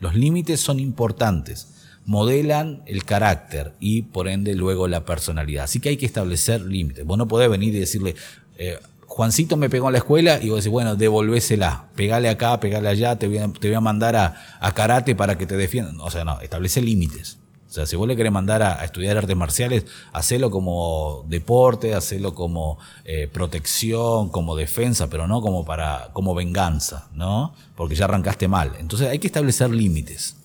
Los 0.01 0.15
límites 0.15 0.61
son 0.61 0.81
importantes. 0.81 1.69
modelan 2.07 2.83
el 2.87 3.05
carácter 3.05 3.75
y 3.81 4.01
por 4.01 4.29
ende 4.29 4.55
luego 4.55 4.89
la 4.89 5.05
personalidad. 5.05 5.65
Así 5.65 5.79
que 5.79 5.91
hay 5.91 5.99
que 5.99 6.07
establecer 6.07 6.63
límites. 6.63 7.05
Vos 7.05 7.19
no 7.19 7.29
podés 7.29 7.51
venir 7.51 7.75
y 7.75 7.81
decirle, 7.81 8.15
eh, 8.57 8.79
Juancito 9.07 9.59
me 9.59 9.69
pegó 9.69 9.89
en 9.89 9.93
la 9.93 9.99
escuela 9.99 10.39
y 10.41 10.49
vos 10.49 10.61
decís, 10.61 10.71
bueno, 10.71 10.97
devolvésela, 10.97 11.89
pegale 11.97 12.31
acá, 12.31 12.61
pegale 12.61 12.89
allá, 12.89 13.17
te 13.17 13.27
voy 13.27 13.39
a, 13.39 13.49
te 13.49 13.69
voy 13.69 13.75
a 13.75 13.81
mandar 13.81 14.17
a, 14.17 14.73
karate 14.75 15.15
para 15.15 15.37
que 15.37 15.45
te 15.45 15.57
defiendan. 15.57 16.01
O 16.01 16.11
sea, 16.11 16.25
no, 16.25 16.41
establece 16.41 16.81
límites. 16.81 17.39
O 17.69 17.71
sea, 17.71 17.85
si 17.85 17.97
vos 17.97 18.09
le 18.09 18.17
querés 18.17 18.33
mandar 18.33 18.63
a, 18.63 18.83
estudiar 18.83 19.19
artes 19.19 19.37
marciales, 19.37 19.85
hacelo 20.13 20.51
como 20.51 21.27
deporte, 21.29 21.95
hacelo 21.95 22.35
como 22.35 22.79
eh, 23.05 23.29
protección, 23.31 24.31
como 24.31 24.57
defensa, 24.57 25.11
pero 25.11 25.27
no 25.27 25.43
como 25.43 25.67
para, 25.67 26.09
como 26.15 26.35
venganza, 26.35 27.09
¿no? 27.13 27.55
Porque 27.77 27.95
ya 27.95 28.07
arrancaste 28.07 28.49
mal. 28.49 28.73
Entonces 28.79 29.09
hay 29.09 29.19
que 29.19 29.27
establecer 29.27 29.71
límites. 29.71 30.37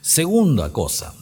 Segunda 0.00 0.72
cosa, 0.72 1.14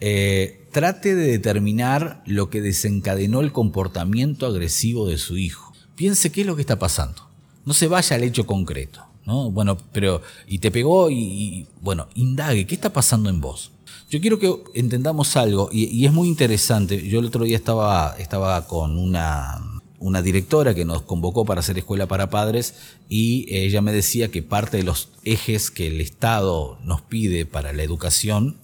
eh, 0.00 0.66
trate 0.72 1.14
de 1.14 1.26
determinar 1.32 2.22
lo 2.26 2.50
que 2.50 2.60
desencadenó 2.60 3.40
el 3.40 3.52
comportamiento 3.52 4.46
agresivo 4.46 5.08
de 5.08 5.16
su 5.16 5.38
hijo. 5.38 5.72
Piense 5.94 6.30
qué 6.30 6.42
es 6.42 6.46
lo 6.46 6.54
que 6.54 6.62
está 6.62 6.78
pasando. 6.78 7.28
No 7.64 7.72
se 7.72 7.88
vaya 7.88 8.16
al 8.16 8.22
hecho 8.22 8.46
concreto. 8.46 9.08
¿no? 9.28 9.50
Bueno, 9.50 9.76
pero, 9.92 10.22
y 10.46 10.58
te 10.58 10.70
pegó 10.70 11.10
y, 11.10 11.66
bueno, 11.82 12.08
indague, 12.14 12.66
¿qué 12.66 12.74
está 12.74 12.94
pasando 12.94 13.28
en 13.28 13.42
vos? 13.42 13.72
Yo 14.10 14.20
quiero 14.20 14.38
que 14.38 14.54
entendamos 14.74 15.36
algo, 15.36 15.68
y, 15.70 16.06
es 16.06 16.12
muy 16.12 16.28
interesante. 16.28 17.06
Yo 17.08 17.20
el 17.20 17.26
otro 17.26 17.44
día 17.44 17.56
estaba, 17.56 18.14
estaba 18.18 18.66
con 18.66 18.96
una, 18.96 19.60
una 19.98 20.22
directora 20.22 20.74
que 20.74 20.86
nos 20.86 21.02
convocó 21.02 21.44
para 21.44 21.60
hacer 21.60 21.76
escuela 21.76 22.06
para 22.06 22.30
padres 22.30 22.74
y 23.08 23.46
ella 23.54 23.82
me 23.82 23.92
decía 23.92 24.30
que 24.30 24.42
parte 24.42 24.78
de 24.78 24.82
los 24.82 25.10
ejes 25.24 25.70
que 25.70 25.88
el 25.88 26.00
Estado 26.00 26.78
nos 26.84 27.02
pide 27.02 27.44
para 27.44 27.72
la 27.72 27.82
educación 27.82 28.56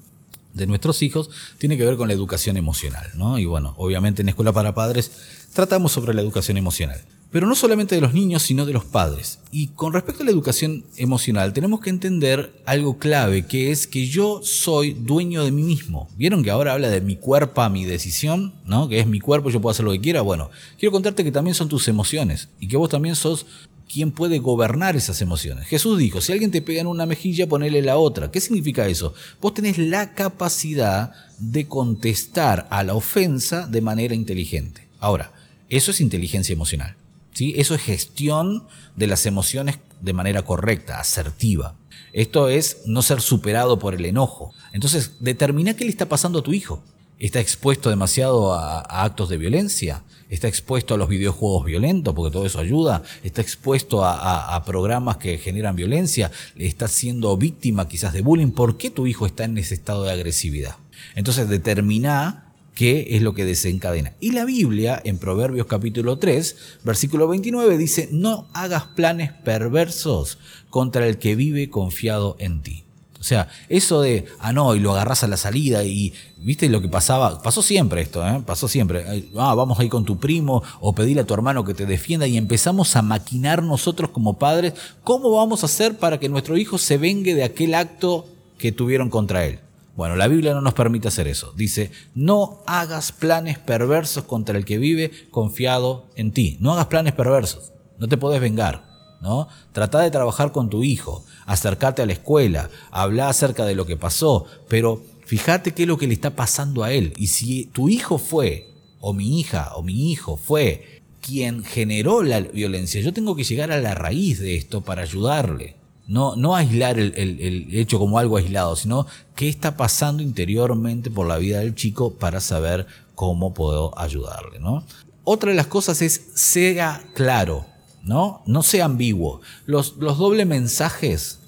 de 0.55 0.67
nuestros 0.67 1.03
hijos 1.03 1.31
tiene 1.59 1.77
que 1.77 1.85
ver 1.85 1.97
con 1.97 2.09
la 2.09 2.15
educación 2.15 2.57
emocional, 2.57 3.11
¿no? 3.17 3.39
Y 3.39 3.45
bueno, 3.45 3.75
obviamente 3.77 4.23
en 4.23 4.29
Escuela 4.29 4.53
para 4.53 4.75
Padres 4.75 5.11
tratamos 5.53 5.93
sobre 5.93 6.15
la 6.15 6.23
educación 6.23 6.57
emocional. 6.57 7.03
Pero 7.35 7.49
no 7.49 7.57
solamente 7.57 7.97
de 7.97 8.01
los 8.01 8.15
niños, 8.15 8.45
sino 8.45 8.65
de 8.65 8.73
los 8.73 8.85
padres. 8.85 9.41
Y 9.51 9.67
con 9.67 9.93
respecto 9.93 10.23
a 10.23 10.27
la 10.27 10.31
educación 10.31 10.85
emocional, 10.97 11.53
tenemos 11.53 11.81
que 11.81 11.91
entender 11.91 12.63
algo 12.65 12.99
clave, 12.99 13.45
que 13.45 13.73
es 13.73 13.89
que 13.89 14.07
yo 14.07 14.39
soy 14.45 14.93
dueño 14.93 15.43
de 15.43 15.51
mí 15.51 15.65
mismo. 15.65 16.09
¿Vieron 16.17 16.45
que 16.45 16.53
ahora 16.53 16.75
habla 16.75 16.91
de 16.91 17.01
mi 17.01 17.17
cuerpo, 17.17 17.69
mi 17.71 17.85
decisión? 17.85 18.55
¿No? 18.65 18.89
Que 18.89 19.01
es 19.01 19.09
mi 19.09 19.19
cuerpo, 19.19 19.51
yo 19.51 19.61
puedo 19.61 19.73
hacer 19.73 19.85
lo 19.85 19.91
que 19.91 20.01
quiera. 20.01 20.21
Bueno, 20.21 20.53
quiero 20.79 20.93
contarte 20.93 21.25
que 21.25 21.33
también 21.33 21.57
son 21.57 21.69
tus 21.69 21.89
emociones 21.89 22.51
y 22.61 22.69
que 22.69 22.77
vos 22.77 22.89
también 22.89 23.17
sos 23.17 23.47
quien 23.93 24.13
puede 24.13 24.39
gobernar 24.39 24.95
esas 24.95 25.21
emociones. 25.21 25.67
Jesús 25.67 25.99
dijo, 25.99 26.21
si 26.21 26.31
alguien 26.31 26.53
te 26.53 26.63
pega 26.63 26.83
en 26.83 26.87
una 26.87 27.05
mejilla, 27.05 27.49
ponele 27.49 27.83
la 27.83 27.97
otra. 27.97 28.31
¿Qué 28.31 28.41
significa 28.41 28.87
eso? 28.87 29.13
Vos 29.41 29.55
tenés 29.55 29.77
la 29.77 30.15
capacidad 30.15 31.13
de 31.41 31.67
contestar 31.67 32.69
a 32.71 32.85
la 32.85 32.95
ofensa 32.95 33.67
de 33.67 33.81
manera 33.81 34.15
inteligente. 34.15 34.87
Ahora, 35.01 35.33
eso 35.69 35.91
es 35.91 36.01
inteligencia 36.01 36.53
emocional. 36.53 36.95
Eso 37.39 37.75
es 37.75 37.81
gestión 37.81 38.67
de 38.97 39.07
las 39.07 39.27
emociones 39.27 39.79
de 40.01 40.13
manera 40.13 40.43
correcta, 40.43 41.01
asertiva. 41.01 41.75
Esto 42.13 42.49
es 42.49 42.83
no 42.87 43.03
ser 43.03 43.21
superado 43.21 43.79
por 43.79 43.95
el 43.95 44.05
enojo. 44.05 44.53
Entonces, 44.73 45.13
determina 45.21 45.75
qué 45.75 45.85
le 45.85 45.91
está 45.91 46.09
pasando 46.09 46.39
a 46.39 46.43
tu 46.43 46.53
hijo. 46.53 46.83
¿Está 47.19 47.41
expuesto 47.41 47.91
demasiado 47.91 48.55
a, 48.55 48.81
actos 48.81 49.29
de 49.29 49.39
violencia? 49.39 50.03
¿Está 50.29 50.47
expuesto 50.49 50.95
a 50.95 50.97
los 50.97 51.09
videojuegos 51.09 51.65
violentos? 51.65 52.15
Porque 52.15 52.33
todo 52.33 52.47
eso 52.47 52.61
ayuda. 52.61 53.03
¿Está 53.23 53.41
expuesto 53.41 54.05
a, 54.05 54.55
a 54.55 54.65
programas 54.65 55.17
que 55.17 55.39
generan 55.39 55.77
violencia? 55.77 56.31
¿Está 56.57 56.87
siendo 56.89 57.37
víctima 57.37 57.89
quizás 57.89 58.13
de 58.13 58.23
bullying? 58.23 58.51
¿Por 58.51 58.77
qué 58.77 58.91
tu 58.91 59.07
hijo 59.07 59.27
está 59.27 59.45
en 59.45 59.59
ese 59.59 59.75
estado 59.75 60.05
de 60.05 60.13
agresividad? 60.13 60.77
Entonces 61.15 61.49
determina 61.49 62.44
qué 62.75 63.09
es 63.11 63.23
lo 63.23 63.35
que 63.35 63.45
desencadena. 63.45 64.13
Y 64.21 64.33
la 64.33 64.45
Biblia, 64.45 65.01
en 65.05 65.19
Proverbios 65.19 65.67
capítulo 65.67 66.19
3, 66.19 66.57
versículo 66.85 67.29
29, 67.29 67.79
dice, 67.79 68.09
no 68.13 68.49
hagas 68.53 68.85
planes 68.85 69.33
perversos 69.33 70.39
contra 70.71 71.07
el 71.07 71.19
que 71.19 71.37
vive 71.37 71.71
confiado 71.71 72.37
en 72.39 72.63
ti. 72.63 72.85
O 73.25 73.27
sea, 73.27 73.49
eso 73.71 74.03
de, 74.03 74.27
ah, 74.39 74.53
no, 74.53 74.75
y 74.75 74.81
lo 74.81 74.93
agarras 74.93 75.25
a 75.25 75.29
la 75.29 75.39
salida 75.39 75.83
y, 75.83 76.13
viste 76.37 76.69
lo 76.69 76.83
que 76.83 76.91
pasaba, 76.91 77.41
pasó 77.41 77.63
siempre 77.63 78.03
esto, 78.03 78.27
¿eh? 78.27 78.43
pasó 78.45 78.69
siempre. 78.69 79.31
Ah, 79.35 79.55
vamos 79.55 79.81
a 79.81 79.85
ir 79.85 79.89
con 79.89 80.05
tu 80.05 80.19
primo 80.19 80.63
o 80.79 80.95
pedirle 80.95 81.23
a 81.23 81.25
tu 81.25 81.33
hermano 81.33 81.65
que 81.65 81.73
te 81.73 81.87
defienda 81.87 82.27
y 82.27 82.37
empezamos 82.37 82.97
a 82.97 83.03
maquinar 83.03 83.63
nosotros 83.63 84.11
como 84.11 84.39
padres 84.39 84.75
cómo 85.05 85.31
vamos 85.31 85.63
a 85.63 85.67
hacer 85.67 85.97
para 85.97 86.21
que 86.21 86.29
nuestro 86.29 86.59
hijo 86.59 86.77
se 86.77 86.99
vengue 86.99 87.35
de 87.35 87.45
aquel 87.45 87.75
acto 87.75 88.27
que 88.59 88.73
tuvieron 88.73 89.09
contra 89.09 89.47
él. 89.47 89.61
Bueno, 89.97 90.17
la 90.17 90.27
Biblia 90.29 90.55
no 90.55 90.61
nos 90.61 90.75
permite 90.75 91.09
hacer 91.09 91.29
eso. 91.29 91.53
Dice, 91.57 91.93
no 92.15 92.63
hagas 92.67 93.13
planes 93.13 93.59
perversos 93.59 94.25
contra 94.25 94.59
el 94.59 94.65
que 94.65 94.79
vive 94.79 95.11
confiado 95.31 96.07
en 96.17 96.33
ti. 96.33 96.57
No 96.61 96.73
hagas 96.73 96.87
planes 96.87 97.13
perversos. 97.13 97.73
No 97.99 98.09
te 98.09 98.17
podés 98.17 98.41
vengar. 98.41 98.95
¿no? 99.25 99.49
Trata 99.73 100.01
de 100.01 100.11
trabajar 100.11 100.53
con 100.53 100.69
tu 100.69 100.85
hijo, 100.85 101.25
acercarte 101.47 102.03
a 102.03 102.07
la 102.07 102.13
escuela, 102.13 102.69
hablar 102.91 103.31
acerca 103.31 103.65
de 103.65 103.75
lo 103.75 103.87
que 103.87 103.97
pasó, 103.97 104.45
pero 104.69 105.03
fíjate 105.25 105.73
qué 105.73 105.85
es 105.85 105.89
lo 105.89 105.97
que 105.97 106.07
le 106.07 106.13
está 106.13 106.37
pasando 106.37 106.85
a 106.85 106.93
él. 106.93 107.15
Y 107.17 107.29
si 107.29 107.65
tu 107.67 107.89
hijo 107.89 108.19
fue, 108.19 108.69
o 109.01 109.15
mi 109.15 109.41
hija, 109.41 109.73
o 109.77 109.83
mi 109.83 110.13
hijo 110.13 110.37
fue 110.37 111.03
quien 111.23 111.65
generó 111.65 112.23
la 112.23 112.41
violencia, 112.41 113.01
yo 113.01 113.15
tengo 113.15 113.35
que 113.35 113.45
llegar 113.45 113.73
a 113.73 113.81
la 113.81 113.95
raíz 113.95 114.41
de 114.41 114.57
esto 114.57 114.83
para 114.83 115.03
ayudarle. 115.03 115.77
No, 116.07 116.37
no 116.37 116.55
aislar 116.55 116.99
el, 116.99 117.69
hecho 117.73 117.99
como 117.99 118.19
algo 118.19 118.37
aislado, 118.37 118.77
sino 118.77 119.07
qué 119.35 119.49
está 119.49 119.77
pasando 119.77 120.23
interiormente 120.23 121.11
por 121.11 121.27
la 121.27 121.39
vida 121.39 121.61
del 121.61 121.75
chico 121.75 122.15
para 122.15 122.41
saber 122.41 122.87
cómo 123.15 123.55
puedo 123.55 123.99
ayudarle. 123.99 124.61
¿no? 124.61 124.85
Otra 125.25 125.51
de 125.51 125.57
las 125.57 125.67
cosas 125.67 126.03
es 126.03 126.21
sea 126.35 127.03
claro, 127.15 127.65
¿no? 128.03 128.43
No 128.47 128.63
sea 128.63 128.85
ambiguo. 128.85 129.41
Los, 129.65 129.97
los 129.97 130.19
dobles 130.19 130.47
mensajes, 130.47 131.41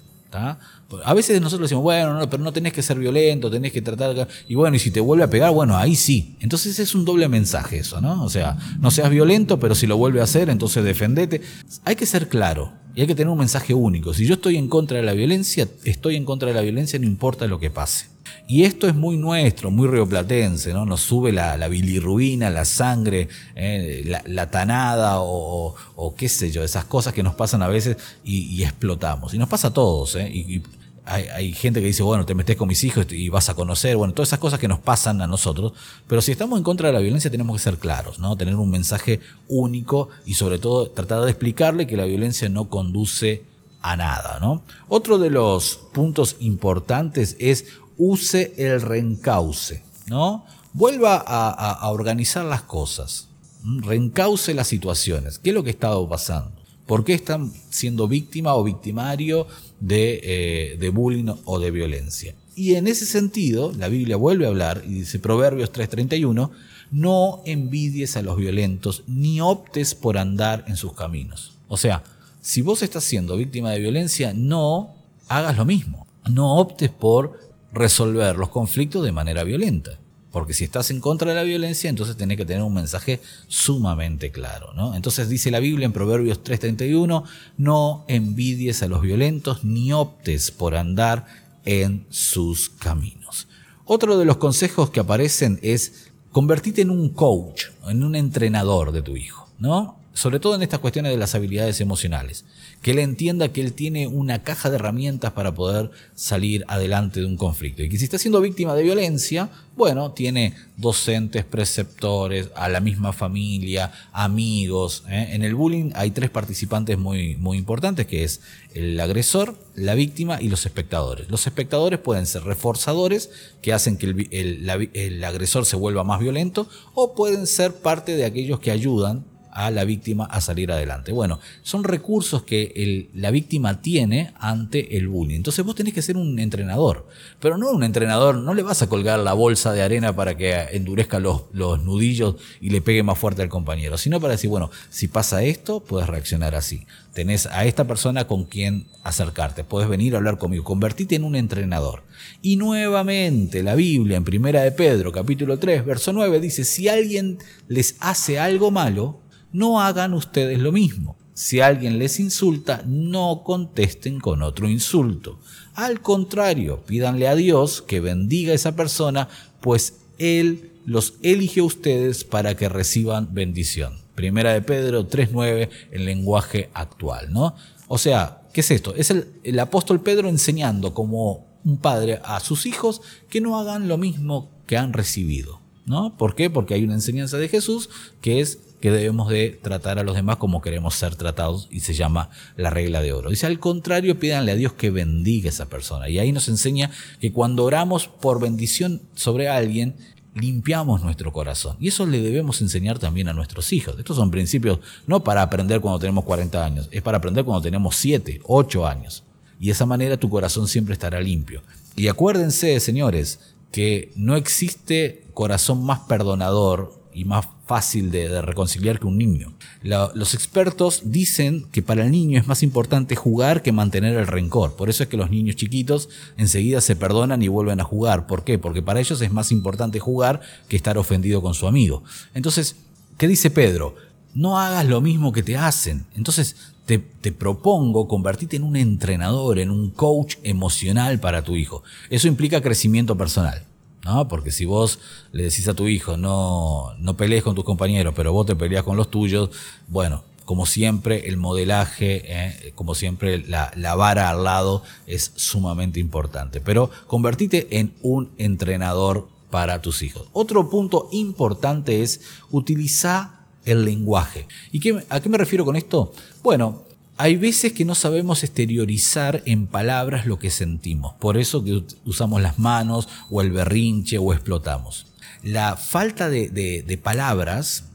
a 1.05 1.14
veces 1.14 1.40
nosotros 1.40 1.69
decimos, 1.69 1.83
bueno, 1.83 2.19
pero 2.31 2.42
no 2.42 2.53
tenés 2.53 2.73
que 2.73 2.83
ser 2.83 2.99
violento, 2.99 3.51
tenés 3.51 3.73
que 3.73 3.83
tratar. 3.83 4.29
Y 4.49 4.55
bueno, 4.55 4.77
y 4.77 4.79
si 4.79 4.90
te 4.90 5.01
vuelve 5.01 5.25
a 5.25 5.31
pegar, 5.31 5.53
bueno, 5.53 5.77
ahí 5.77 5.97
sí. 5.97 6.37
Entonces 6.40 6.79
es 6.79 6.95
un 6.95 7.05
doble 7.05 7.29
mensaje 7.29 7.79
eso, 7.79 8.01
¿no? 8.01 8.23
O 8.25 8.31
sea, 8.31 8.57
no 8.81 8.90
seas 8.90 9.11
violento, 9.11 9.59
pero 9.59 9.75
si 9.75 9.87
lo 9.87 9.97
vuelve 9.97 10.21
a 10.21 10.25
hacer, 10.25 10.49
entonces 10.49 10.85
defendete. 10.85 11.40
Hay 11.85 11.97
que 11.97 12.07
ser 12.07 12.29
claro. 12.29 12.73
Y 12.97 13.03
hay 13.03 13.07
que 13.07 13.15
tener 13.15 13.29
un 13.29 13.39
mensaje 13.39 13.75
único. 13.75 14.15
Si 14.15 14.27
yo 14.27 14.35
estoy 14.35 14.57
en 14.57 14.69
contra 14.69 14.97
de 14.97 15.03
la 15.03 15.13
violencia, 15.13 15.69
estoy 15.85 16.17
en 16.17 16.25
contra 16.25 16.49
de 16.49 16.55
la 16.55 16.63
violencia, 16.63 16.99
no 16.99 17.05
importa 17.05 17.47
lo 17.47 17.61
que 17.61 17.69
pase. 17.69 18.07
Y 18.49 18.63
esto 18.63 18.89
es 18.89 18.95
muy 18.95 19.19
nuestro, 19.19 19.71
muy 19.71 19.87
rioplatense, 19.87 20.73
¿no? 20.73 20.87
Nos 20.87 21.03
sube 21.03 21.31
la, 21.31 21.59
la 21.59 21.69
bilirruina, 21.69 22.49
la 22.49 22.65
sangre, 22.65 23.29
eh, 23.55 24.19
la, 24.25 24.51
tanada 24.51 25.17
o, 25.21 25.75
qué 26.17 26.31
sé 26.31 26.51
yo, 26.51 26.65
esas 26.65 26.87
cosas 26.87 27.13
que 27.13 27.23
nos 27.23 27.35
pasan 27.35 27.61
a 27.61 27.69
veces 27.69 27.99
y, 28.25 28.63
explotamos. 28.63 29.35
Y 29.35 29.39
nos 29.39 29.51
pasa 29.51 29.69
a 29.69 29.73
todos, 29.75 30.17
¿eh? 30.17 30.31
y 30.33 30.63
hay, 31.07 31.53
gente 31.53 31.81
que 31.81 31.87
dice, 31.87 32.03
bueno, 32.03 32.27
te 32.27 32.35
metes 32.35 32.57
con 32.57 32.66
mis 32.66 32.83
hijos 32.83 33.07
y 33.11 33.29
vas 33.29 33.49
a 33.49 33.55
conocer, 33.55 33.97
bueno, 33.97 34.12
todas 34.12 34.29
esas 34.29 34.40
cosas 34.40 34.59
que 34.59 34.66
nos 34.66 34.81
pasan 34.81 35.23
a 35.23 35.29
nosotros, 35.29 35.73
pero 36.09 36.21
si 36.21 36.33
estamos 36.33 36.59
en 36.59 36.64
contra 36.64 36.88
de 36.88 36.95
la 36.95 36.99
violencia 36.99 37.31
tenemos 37.31 37.57
que 37.57 37.62
ser 37.62 37.79
claros, 37.79 38.19
¿no? 38.19 38.37
Tener 38.37 38.57
un 38.57 38.71
mensaje 38.71 39.21
único 39.49 40.09
y 40.25 40.35
sobre 40.35 40.59
todo 40.59 40.90
tratar 40.90 41.23
de 41.23 41.31
explicarle 41.31 41.87
que 41.87 41.97
la 41.97 42.07
violencia 42.07 42.49
no 42.49 42.69
conduce 42.69 43.45
a 43.83 43.97
nada, 43.97 44.38
¿no? 44.40 44.62
Otro 44.88 45.19
de 45.19 45.31
los 45.31 45.79
puntos 45.92 46.37
importantes 46.40 47.37
es 47.38 47.66
use 47.97 48.53
el 48.57 48.83
reencauce, 48.83 49.85
¿no? 50.09 50.45
Vuelva 50.73 51.23
a, 51.25 51.88
organizar 51.88 52.45
las 52.45 52.62
cosas, 52.62 53.29
reencauce 53.62 54.53
las 54.55 54.66
situaciones, 54.66 55.38
¿qué 55.38 55.51
es 55.51 55.55
lo 55.55 55.62
que 55.62 55.71
estaba 55.71 56.07
pasando? 56.09 56.51
¿Por 56.87 57.05
qué 57.05 57.14
están 57.14 57.53
siendo 57.71 58.07
víctima 58.07 58.55
o 58.55 58.62
victimario 58.62 59.47
de, 59.81 60.21
eh, 60.23 60.77
de 60.79 60.89
bullying 60.91 61.33
o 61.45 61.59
de 61.59 61.71
violencia? 61.71 62.35
Y 62.55 62.75
en 62.77 62.87
ese 62.87 63.05
sentido, 63.05 63.73
la 63.77 63.89
Biblia 63.89 64.17
vuelve 64.17 64.47
a 64.47 64.49
hablar 64.49 64.83
y 64.87 64.95
dice 64.95 65.19
Proverbios 65.19 65.73
3:31, 65.73 66.51
no 66.91 67.43
envidies 67.45 68.17
a 68.17 68.23
los 68.23 68.37
violentos 68.37 69.05
ni 69.07 69.41
optes 69.41 69.95
por 69.95 70.17
andar 70.17 70.65
en 70.69 70.77
sus 70.77 70.95
caminos. 70.95 71.53
O 71.69 71.77
sea, 71.77 72.03
si 72.41 72.62
vos 72.62 72.83
estás 72.83 73.05
siendo 73.05 73.37
víctima 73.37 73.73
de 73.73 73.81
violencia, 73.81 74.33
no 74.33 74.95
hagas 75.29 75.57
lo 75.57 75.65
mismo. 75.65 76.07
No 76.31 76.57
optes 76.57 76.91
por 76.91 77.39
resolver 77.73 78.37
los 78.37 78.49
conflictos 78.49 79.05
de 79.05 79.12
manera 79.12 79.45
violenta. 79.45 79.99
Porque 80.37 80.53
si 80.53 80.64
estás 80.64 80.90
en 80.90 81.01
contra 81.01 81.31
de 81.31 81.35
la 81.35 81.44
violencia, 81.44 81.88
entonces 81.88 82.14
tenés 82.14 82.37
que 82.37 82.44
tener 82.44 82.62
un 82.62 82.75
mensaje 82.75 83.22
sumamente 83.49 84.31
claro. 84.31 84.75
¿no? 84.75 84.94
Entonces 84.94 85.31
dice 85.31 85.51
la 85.51 85.61
Biblia 85.61 85.87
en 85.87 85.94
Proverbios 85.94 86.44
3:31, 86.44 87.25
no 87.57 88.05
envidies 88.07 88.83
a 88.83 88.88
los 88.88 89.01
violentos 89.01 89.64
ni 89.64 89.94
optes 89.94 90.51
por 90.51 90.75
andar 90.77 91.25
en 91.64 92.05
sus 92.11 92.68
caminos. 92.68 93.49
Otro 93.87 94.18
de 94.18 94.27
los 94.27 94.37
consejos 94.37 94.90
que 94.90 95.01
aparecen 95.01 95.59
es 95.62 96.11
convertirte 96.33 96.83
en 96.83 96.90
un 96.90 97.09
coach, 97.09 97.68
en 97.88 98.05
un 98.05 98.14
entrenador 98.14 98.92
de 98.92 99.01
tu 99.01 99.16
hijo. 99.16 99.49
¿no? 99.59 99.96
Sobre 100.17 100.41
todo 100.41 100.55
en 100.55 100.63
estas 100.63 100.81
cuestiones 100.81 101.13
de 101.13 101.19
las 101.19 101.35
habilidades 101.35 101.79
emocionales. 101.83 102.47
Que 102.81 102.93
él 102.93 103.01
entienda 103.01 103.53
que 103.53 103.61
él 103.61 103.75
tiene 103.75 104.07
una 104.07 104.43
caja 104.43 104.71
de 104.71 104.77
herramientas 104.77 105.33
para 105.33 105.55
poder 105.55 105.91
salir 106.15 106.65
adelante 106.69 107.21
de 107.21 107.27
un 107.27 107.37
conflicto. 107.37 107.83
Y 107.83 107.91
que 107.91 107.99
si 107.99 108.05
está 108.05 108.17
siendo 108.17 108.41
víctima 108.41 108.75
de 108.75 108.83
violencia, 108.83 109.51
bueno, 109.77 110.13
tiene 110.13 110.55
docentes, 110.79 111.45
preceptores, 111.45 112.49
a 112.55 112.71
la 112.71 112.81
misma 112.81 113.13
familia, 113.13 113.93
amigos. 114.11 115.05
¿eh? 115.11 115.29
En 115.33 115.43
el 115.43 115.55
bullying 115.55 115.91
hay 115.95 116.13
tres 116.13 116.31
participantes 116.31 116.97
muy, 116.97 117.37
muy 117.37 117.59
importantes, 117.59 118.07
que 118.07 118.25
es 118.25 118.41
el 118.73 118.99
agresor, 118.99 119.59
la 119.75 119.95
víctima 119.95 120.41
y 120.41 120.49
los 120.49 120.65
espectadores. 120.65 121.29
Los 121.29 121.47
espectadores 121.47 121.99
pueden 121.99 122.25
ser 122.25 122.45
reforzadores, 122.45 123.29
que 123.61 123.75
hacen 123.75 123.99
que 123.99 124.07
el, 124.07 124.91
el 124.95 125.25
agresor 125.25 125.67
se 125.67 125.77
vuelva 125.77 126.05
más 126.05 126.21
violento, 126.21 126.71
o 126.95 127.15
pueden 127.15 127.47
ser 127.47 127.75
parte 127.75 128.17
de 128.17 128.25
aquellos 128.25 128.61
que 128.61 128.71
ayudan 128.71 129.36
a 129.57 129.71
la 129.71 129.85
víctima 129.85 130.27
a 130.27 130.42
salir 130.42 130.71
adelante. 130.71 131.12
Bueno, 131.12 131.40
son 131.62 131.83
recursos 131.83 132.42
que 132.42 133.09
la 133.14 133.31
víctima 133.31 133.81
tiene 133.81 134.35
ante 134.38 134.99
el 134.99 135.09
bullying. 135.09 135.37
Entonces 135.37 135.64
vos 135.64 135.75
tenés 135.75 135.95
que 135.95 136.03
ser 136.03 136.19
un 136.19 136.38
entrenador, 136.38 137.09
pero 137.40 137.57
no 137.57 137.71
un 137.71 137.83
entrenador, 137.83 138.37
no 138.37 138.53
le 138.53 138.62
vas 138.62 138.83
a 138.83 138.88
colgar 138.88 139.19
la 139.19 139.33
bolsa 139.33 139.73
de 139.73 139.81
arena 139.81 140.14
para 140.14 140.37
que 140.37 140.55
endurezca 140.73 141.21
los, 141.21 141.45
los 141.53 141.83
nudillos 141.83 142.37
y 142.61 142.69
le 142.69 142.83
pegue 142.83 143.03
más 143.03 143.19
fuerte 143.19 143.40
al 143.40 143.49
compañero, 143.49 143.97
sino 143.97 144.21
para 144.21 144.33
decir, 144.33 144.51
bueno, 144.51 144.71
si 144.90 145.09
pasa 145.09 145.42
esto, 145.42 145.83
puedes 145.83 146.07
reaccionar 146.07 146.55
así. 146.55 146.87
Tenés 147.14 147.47
a 147.47 147.64
esta 147.64 147.87
persona 147.87 148.27
con 148.27 148.45
quien 148.45 148.88
acercarte, 149.05 149.64
puedes 149.64 149.88
venir 149.88 150.14
a 150.14 150.19
hablar 150.19 150.37
conmigo, 150.37 150.64
convertite 150.64 151.14
en 151.14 151.25
un 151.25 151.35
entrenador. 151.35 152.03
Y 152.42 152.57
nuevamente 152.57 153.62
la 153.62 153.75
Biblia 153.75 154.19
en 154.19 154.25
Primera 154.25 154.61
de 154.61 154.73
Pedro, 154.73 155.12
capítulo 155.12 155.59
3, 155.59 155.87
verso 155.87 156.12
9, 156.12 156.40
dice, 156.40 156.64
si 156.64 156.88
alguien 156.88 157.38
les 157.69 157.97
hace 158.01 158.38
algo 158.38 158.71
malo, 158.71 159.23
no 159.53 159.81
hagan 159.81 160.15
ustedes 160.15 160.59
lo 160.59 160.73
mismo. 160.73 161.17
Si 161.35 161.61
alguien 161.61 161.99
les 161.99 162.19
insulta, 162.19 162.83
no 162.87 163.43
contesten 163.45 164.21
con 164.21 164.43
otro 164.43 164.69
insulto. 164.69 165.39
Al 165.75 166.01
contrario, 166.01 166.83
pídanle 166.87 167.29
a 167.29 167.35
Dios 167.35 167.83
que 167.83 168.01
bendiga 168.01 168.53
a 168.53 168.55
esa 168.55 168.75
persona, 168.75 169.29
pues 169.61 169.99
Él 170.19 170.71
los 170.87 171.15
eligió 171.23 171.65
a 171.65 171.67
ustedes 171.67 172.25
para 172.25 172.57
que 172.57 172.71
reciban 172.71 173.35
bendición. 173.35 173.99
Primera 174.15 174.55
de 174.55 174.63
Pedro 174.63 175.09
3.9 175.09 175.69
en 175.93 176.05
lenguaje 176.07 176.71
actual, 176.73 177.31
¿no? 177.33 177.55
O 177.87 177.99
sea, 177.99 178.41
¿qué 178.55 178.63
es 178.63 178.71
esto? 178.71 178.95
Es 178.95 179.11
el, 179.11 179.29
el 179.45 179.59
apóstol 179.59 180.01
Pedro 180.01 180.31
enseñando 180.31 180.95
como 180.95 181.45
un 181.67 181.77
padre 181.77 182.21
a 182.25 182.41
sus 182.41 182.65
hijos 182.65 183.03
que 183.29 183.43
no 183.43 183.59
hagan 183.59 183.89
lo 183.89 183.99
mismo 183.99 184.51
que 184.67 184.79
han 184.79 184.95
recibido. 184.95 185.61
¿No? 185.85 186.17
¿Por 186.17 186.35
qué? 186.35 186.51
Porque 186.51 186.75
hay 186.75 186.83
una 186.83 186.95
enseñanza 186.95 187.37
de 187.39 187.49
Jesús 187.49 187.91
que 188.21 188.41
es 188.41 188.59
que 188.87 188.92
debemos 188.92 189.29
de 189.29 189.59
tratar 189.61 189.99
a 189.99 190.05
los 190.05 190.14
demás 190.14 190.37
como 190.37 190.62
queremos 190.62 190.94
ser 190.94 191.16
tratados 191.16 191.66
y 191.72 191.81
se 191.81 191.92
llama 191.92 192.31
la 192.57 192.70
regla 192.70 193.03
de 193.03 193.12
oro. 193.12 193.31
Dice 193.31 193.46
al 193.46 193.59
contrario, 193.59 194.20
pídanle 194.20 194.53
a 194.53 194.55
Dios 194.55 194.75
que 194.75 194.92
bendiga 194.92 195.49
a 195.49 195.53
esa 195.53 195.66
persona. 195.66 196.09
Y 196.09 196.20
ahí 196.20 196.31
nos 196.31 196.46
enseña 196.46 196.92
que 197.20 197.33
cuando 197.33 197.64
oramos 197.64 198.07
por 198.07 198.40
bendición 198.40 199.03
sobre 199.16 199.49
alguien, 199.49 199.96
limpiamos 200.35 201.03
nuestro 201.03 201.33
corazón. 201.33 201.77
Y 201.81 201.88
eso 201.88 202.07
le 202.07 202.20
debemos 202.20 202.61
enseñar 202.61 203.01
también 203.01 203.27
a 203.27 203.33
nuestros 203.33 203.72
hijos. 203.72 203.96
Estos 203.99 204.18
son 204.18 204.31
principios 204.31 204.79
no 205.09 205.25
para 205.25 205.42
aprender 205.42 205.81
cuando 205.81 205.99
tenemos 205.99 206.22
40 206.22 206.64
años, 206.64 206.88
es 206.92 207.03
para 207.03 207.18
aprender 207.18 207.44
cuando 207.44 207.62
tenemos 207.62 207.96
7, 207.96 208.42
8 208.44 208.87
años. 208.87 209.25
Y 209.59 209.66
de 209.66 209.72
esa 209.72 209.87
manera 209.87 210.16
tu 210.16 210.31
corazón 210.31 210.68
siempre 210.68 210.92
estará 210.92 211.20
limpio. 211.20 211.61
Y 211.96 212.07
acuérdense, 212.07 212.79
señores, 212.79 213.40
que 213.72 214.12
no 214.14 214.37
existe 214.37 215.25
corazón 215.35 215.85
más 215.85 215.99
perdonador 216.07 217.03
y 217.12 217.25
más 217.25 217.49
fácil 217.67 218.13
de, 218.13 218.41
reconciliar 218.41 219.01
que 219.01 219.07
un 219.07 219.19
niño. 219.19 219.53
los 219.83 220.35
expertos 220.35 221.03
dicen 221.05 221.67
que 221.73 221.83
para 221.83 222.05
el 222.05 222.13
niño 222.13 222.39
es 222.39 222.47
más 222.47 222.63
importante 222.63 223.17
jugar 223.17 223.63
que 223.63 223.73
mantener 223.73 224.17
el 224.17 224.27
rencor. 224.29 224.77
Por 224.77 224.89
eso 224.89 225.03
es 225.03 225.09
que 225.09 225.17
los 225.17 225.31
niños 225.31 225.57
chiquitos 225.57 226.09
enseguida 226.37 226.81
se 226.81 226.97
perdonan 226.97 227.43
y 227.43 227.49
vuelven 227.49 227.81
a 227.81 227.85
jugar. 227.85 228.27
¿Por 228.27 228.45
qué? 228.45 228.59
Porque 228.59 228.83
para 228.83 229.01
ellos 229.01 229.21
es 229.21 229.33
más 229.33 229.51
importante 229.51 229.99
jugar 229.99 230.41
que 230.69 230.77
estar 230.77 230.97
ofendido 230.97 231.43
con 231.43 231.55
su 231.55 231.67
amigo. 231.67 232.05
Entonces, 232.35 232.77
¿qué 233.19 233.27
dice 233.27 233.51
Pedro? 233.51 233.97
No 234.33 234.59
hagas 234.59 234.87
lo 234.87 235.01
mismo 235.01 235.33
que 235.33 235.43
te 235.43 235.57
hacen. 235.57 236.07
Entonces, 236.15 236.57
te, 236.85 236.99
te, 236.99 237.33
propongo 237.33 238.07
convertirte 238.07 238.55
en 238.57 238.63
un 238.63 238.77
entrenador, 238.77 239.59
en 239.59 239.71
un 239.71 239.91
coach 239.91 240.37
emocional 240.45 241.19
para 241.19 241.43
tu 241.43 241.57
hijo. 241.57 241.83
Eso 242.11 242.29
implica 242.29 242.61
crecimiento 242.61 243.17
personal. 243.19 243.65
¿No? 244.07 244.29
Porque 244.29 244.51
si 244.51 244.64
vos 244.64 245.01
le 245.33 245.42
decís 245.42 245.69
a 245.69 245.75
tu 245.75 245.88
hijo, 245.88 246.16
no, 246.16 246.95
no 246.99 247.16
pelees 247.16 247.42
con 247.42 247.55
tus 247.55 247.64
compañeros, 247.64 248.14
pero 248.16 248.33
vos 248.33 248.47
te 248.47 248.57
peleas 248.57 248.85
con 248.85 248.97
los 248.97 249.11
tuyos, 249.11 249.51
bueno, 249.88 250.23
como 250.47 250.64
siempre, 250.64 251.29
el 251.29 251.37
modelaje, 251.37 252.23
eh, 252.25 252.73
como 252.77 252.95
siempre, 252.95 253.45
la, 253.47 253.73
la, 253.75 253.97
vara 253.97 254.31
al 254.31 254.45
lado 254.45 254.85
es 255.09 255.33
sumamente 255.35 255.99
importante. 255.99 256.61
Pero 256.61 256.88
convertite 257.09 257.66
en 257.79 257.92
un 258.01 258.31
entrenador 258.38 259.27
para 259.51 259.83
tus 259.83 260.03
hijos. 260.03 260.29
Otro 260.33 260.71
punto 260.71 261.09
importante 261.11 262.03
es 262.03 262.21
utilizar 262.53 263.40
el 263.64 263.85
lenguaje. 263.85 264.47
¿Y 264.71 264.79
qué, 264.79 265.05
a 265.09 265.21
qué 265.21 265.29
me 265.29 265.37
refiero 265.37 265.64
con 265.64 265.75
esto? 265.75 266.12
Bueno, 266.45 266.85
hay 267.19 267.37
veces 267.37 267.73
que 267.73 267.85
no 267.85 267.95
sabemos 267.95 268.43
exteriorizar 268.45 269.43
en 269.47 269.67
palabras 269.67 270.27
lo 270.27 270.39
que 270.39 270.51
sentimos, 270.51 271.15
por 271.15 271.39
eso 271.39 271.65
que 271.65 271.83
usamos 272.05 272.43
las 272.43 272.59
manos 272.59 273.09
o 273.31 273.41
el 273.41 273.51
berrinche 273.53 274.19
o 274.19 274.33
explotamos. 274.33 275.07
La 275.43 275.77
falta 275.77 276.29
de, 276.29 277.01
palabras 277.03 277.91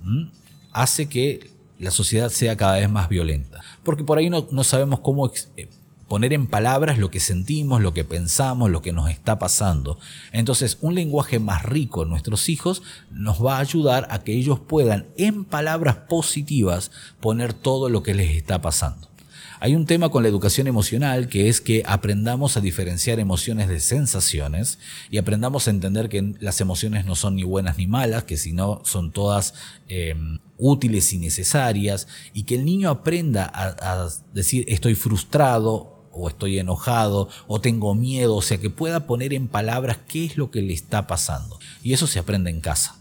hace 0.72 1.08
que 1.08 1.52
la 1.78 1.92
sociedad 1.92 2.30
sea 2.30 2.58
cada 2.58 2.78
vez 2.80 2.90
más 2.90 3.10
violenta, 3.10 3.62
porque 3.84 4.04
por 4.04 4.18
ahí 4.18 4.30
no, 4.30 4.48
no 4.52 4.64
sabemos 4.64 5.02
cómo 5.02 5.32
eh, 5.56 5.68
poner 6.08 6.34
en 6.34 6.48
palabras 6.48 6.98
lo 6.98 7.12
que 7.12 7.20
sentimos, 7.20 7.82
lo 7.82 7.94
que 7.94 8.04
pensamos, 8.04 8.70
lo 8.70 8.82
que 8.82 8.92
nos 8.92 9.10
está 9.10 9.40
pasando. 9.40 9.98
Entonces, 10.32 10.78
un 10.82 10.96
lenguaje 10.96 11.40
más 11.40 11.64
rico 11.64 12.04
en 12.04 12.10
nuestros 12.10 12.50
hijos 12.50 12.82
nos 13.12 13.44
va 13.44 13.58
a 13.58 13.62
ayudar 13.62 14.08
a 14.10 14.20
que 14.20 14.34
ellos 14.34 14.60
puedan 14.60 15.08
en 15.18 15.46
palabras 15.46 15.96
positivas 16.10 16.92
poner 17.20 17.54
todo 17.54 17.88
lo 17.88 18.04
que 18.04 18.14
les 18.14 18.36
está 18.36 18.62
pasando. 18.62 19.11
Hay 19.60 19.76
un 19.76 19.86
tema 19.86 20.10
con 20.10 20.24
la 20.24 20.30
educación 20.30 20.68
emocional 20.68 21.28
que 21.28 21.50
es 21.50 21.62
que 21.62 21.84
aprendamos 21.86 22.58
a 22.58 22.62
diferenciar 22.62 23.20
emociones 23.20 23.68
de 23.68 23.80
sensaciones 23.80 24.80
y 25.10 25.18
aprendamos 25.18 25.68
a 25.68 25.72
entender 25.72 26.10
que 26.10 26.34
las 26.40 26.62
emociones 26.62 27.06
no 27.06 27.16
son 27.16 27.36
ni 27.36 27.44
buenas 27.44 27.78
ni 27.78 27.88
malas, 27.88 28.24
que 28.24 28.38
sino 28.38 28.82
son 28.86 29.12
todas 29.12 29.54
eh, 29.88 30.16
útiles 30.58 31.14
y 31.14 31.18
necesarias 31.18 32.08
y 32.34 32.44
que 32.44 32.56
el 32.56 32.66
niño 32.66 32.90
aprenda 32.90 33.46
a, 33.46 34.04
a 34.04 34.10
decir 34.34 34.66
estoy 34.68 34.96
frustrado 34.96 36.08
o 36.14 36.28
estoy 36.28 36.60
enojado 36.60 37.30
o 37.48 37.62
tengo 37.62 37.96
miedo, 37.96 38.36
o 38.36 38.42
sea, 38.42 38.58
que 38.58 38.70
pueda 38.70 39.08
poner 39.08 39.34
en 39.34 39.48
palabras 39.48 40.00
qué 40.08 40.26
es 40.26 40.38
lo 40.38 40.52
que 40.52 40.62
le 40.62 40.74
está 40.74 41.08
pasando. 41.08 41.60
Y 41.82 41.94
eso 41.94 42.08
se 42.08 42.20
aprende 42.20 42.50
en 42.50 42.62
casa. 42.62 43.01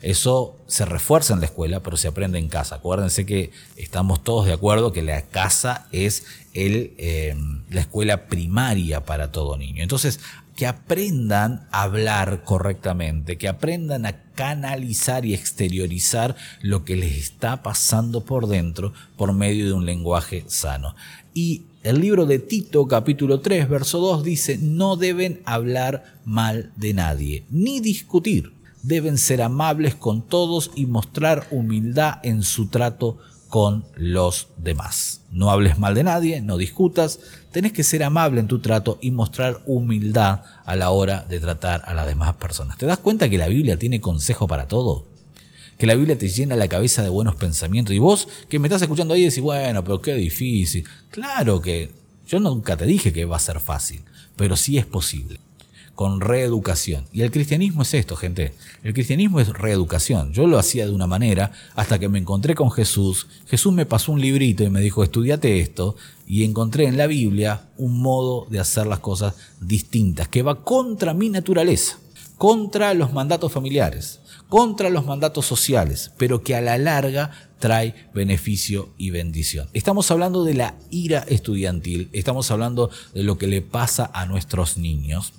Eso 0.00 0.56
se 0.66 0.84
refuerza 0.84 1.34
en 1.34 1.40
la 1.40 1.46
escuela, 1.46 1.80
pero 1.80 1.96
se 1.96 2.08
aprende 2.08 2.38
en 2.38 2.48
casa. 2.48 2.76
Acuérdense 2.76 3.26
que 3.26 3.50
estamos 3.76 4.22
todos 4.22 4.46
de 4.46 4.52
acuerdo 4.52 4.92
que 4.92 5.02
la 5.02 5.22
casa 5.22 5.88
es 5.92 6.24
el, 6.54 6.94
eh, 6.98 7.34
la 7.70 7.80
escuela 7.80 8.26
primaria 8.26 9.04
para 9.04 9.32
todo 9.32 9.56
niño. 9.56 9.82
Entonces, 9.82 10.20
que 10.60 10.66
aprendan 10.66 11.66
a 11.70 11.84
hablar 11.84 12.44
correctamente, 12.44 13.38
que 13.38 13.48
aprendan 13.48 14.04
a 14.04 14.20
canalizar 14.34 15.24
y 15.24 15.32
exteriorizar 15.32 16.36
lo 16.60 16.84
que 16.84 16.96
les 16.96 17.16
está 17.16 17.62
pasando 17.62 18.24
por 18.24 18.46
dentro 18.46 18.92
por 19.16 19.32
medio 19.32 19.66
de 19.66 19.72
un 19.72 19.86
lenguaje 19.86 20.44
sano. 20.48 20.94
Y 21.32 21.62
el 21.82 22.00
libro 22.00 22.26
de 22.26 22.40
Tito 22.40 22.86
capítulo 22.86 23.40
3 23.40 23.70
verso 23.70 24.00
2 24.00 24.22
dice, 24.22 24.58
no 24.58 24.96
deben 24.96 25.40
hablar 25.46 26.18
mal 26.26 26.72
de 26.76 26.92
nadie, 26.92 27.44
ni 27.48 27.80
discutir 27.80 28.52
deben 28.82 29.18
ser 29.18 29.42
amables 29.42 29.94
con 29.94 30.22
todos 30.22 30.70
y 30.74 30.86
mostrar 30.86 31.46
humildad 31.50 32.18
en 32.22 32.42
su 32.42 32.68
trato 32.68 33.18
con 33.48 33.84
los 33.96 34.48
demás. 34.56 35.22
No 35.32 35.50
hables 35.50 35.78
mal 35.78 35.94
de 35.94 36.04
nadie, 36.04 36.40
no 36.40 36.56
discutas, 36.56 37.18
tenés 37.50 37.72
que 37.72 37.82
ser 37.82 38.04
amable 38.04 38.40
en 38.40 38.46
tu 38.46 38.60
trato 38.60 38.98
y 39.02 39.10
mostrar 39.10 39.60
humildad 39.66 40.42
a 40.64 40.76
la 40.76 40.90
hora 40.90 41.26
de 41.28 41.40
tratar 41.40 41.82
a 41.84 41.94
las 41.94 42.06
demás 42.06 42.34
personas. 42.34 42.78
¿Te 42.78 42.86
das 42.86 42.98
cuenta 42.98 43.28
que 43.28 43.38
la 43.38 43.48
Biblia 43.48 43.76
tiene 43.76 44.00
consejo 44.00 44.46
para 44.46 44.68
todo? 44.68 45.06
Que 45.78 45.86
la 45.86 45.94
Biblia 45.94 46.16
te 46.16 46.28
llena 46.28 46.56
la 46.56 46.68
cabeza 46.68 47.02
de 47.02 47.08
buenos 47.08 47.34
pensamientos 47.36 47.94
y 47.94 47.98
vos 47.98 48.28
que 48.48 48.58
me 48.58 48.68
estás 48.68 48.82
escuchando 48.82 49.14
ahí 49.14 49.24
decís, 49.24 49.40
bueno, 49.40 49.82
pero 49.82 50.00
qué 50.00 50.14
difícil. 50.14 50.86
Claro 51.10 51.60
que 51.60 51.90
yo 52.26 52.38
nunca 52.38 52.76
te 52.76 52.86
dije 52.86 53.12
que 53.12 53.24
va 53.24 53.36
a 53.36 53.40
ser 53.40 53.58
fácil, 53.58 54.04
pero 54.36 54.56
sí 54.56 54.78
es 54.78 54.86
posible 54.86 55.40
con 56.00 56.22
reeducación. 56.22 57.04
Y 57.12 57.20
el 57.20 57.30
cristianismo 57.30 57.82
es 57.82 57.92
esto, 57.92 58.16
gente. 58.16 58.54
El 58.82 58.94
cristianismo 58.94 59.38
es 59.38 59.50
reeducación. 59.50 60.32
Yo 60.32 60.46
lo 60.46 60.58
hacía 60.58 60.86
de 60.86 60.92
una 60.92 61.06
manera 61.06 61.52
hasta 61.74 61.98
que 61.98 62.08
me 62.08 62.18
encontré 62.18 62.54
con 62.54 62.70
Jesús. 62.70 63.26
Jesús 63.46 63.74
me 63.74 63.84
pasó 63.84 64.12
un 64.12 64.20
librito 64.22 64.64
y 64.64 64.70
me 64.70 64.80
dijo, 64.80 65.04
estudiate 65.04 65.60
esto. 65.60 65.96
Y 66.26 66.44
encontré 66.44 66.86
en 66.86 66.96
la 66.96 67.06
Biblia 67.06 67.68
un 67.76 68.00
modo 68.00 68.46
de 68.48 68.60
hacer 68.60 68.86
las 68.86 69.00
cosas 69.00 69.34
distintas, 69.60 70.26
que 70.28 70.40
va 70.40 70.64
contra 70.64 71.12
mi 71.12 71.28
naturaleza, 71.28 71.98
contra 72.38 72.94
los 72.94 73.12
mandatos 73.12 73.52
familiares, 73.52 74.20
contra 74.48 74.88
los 74.88 75.04
mandatos 75.04 75.44
sociales, 75.44 76.12
pero 76.16 76.42
que 76.42 76.54
a 76.54 76.62
la 76.62 76.78
larga 76.78 77.49
trae 77.60 77.94
beneficio 78.12 78.88
y 78.98 79.10
bendición. 79.10 79.68
Estamos 79.72 80.10
hablando 80.10 80.44
de 80.44 80.54
la 80.54 80.74
ira 80.90 81.24
estudiantil, 81.28 82.08
estamos 82.12 82.50
hablando 82.50 82.90
de 83.14 83.22
lo 83.22 83.38
que 83.38 83.46
le 83.46 83.62
pasa 83.62 84.10
a 84.12 84.26
nuestros 84.26 84.78
niños. 84.78 85.34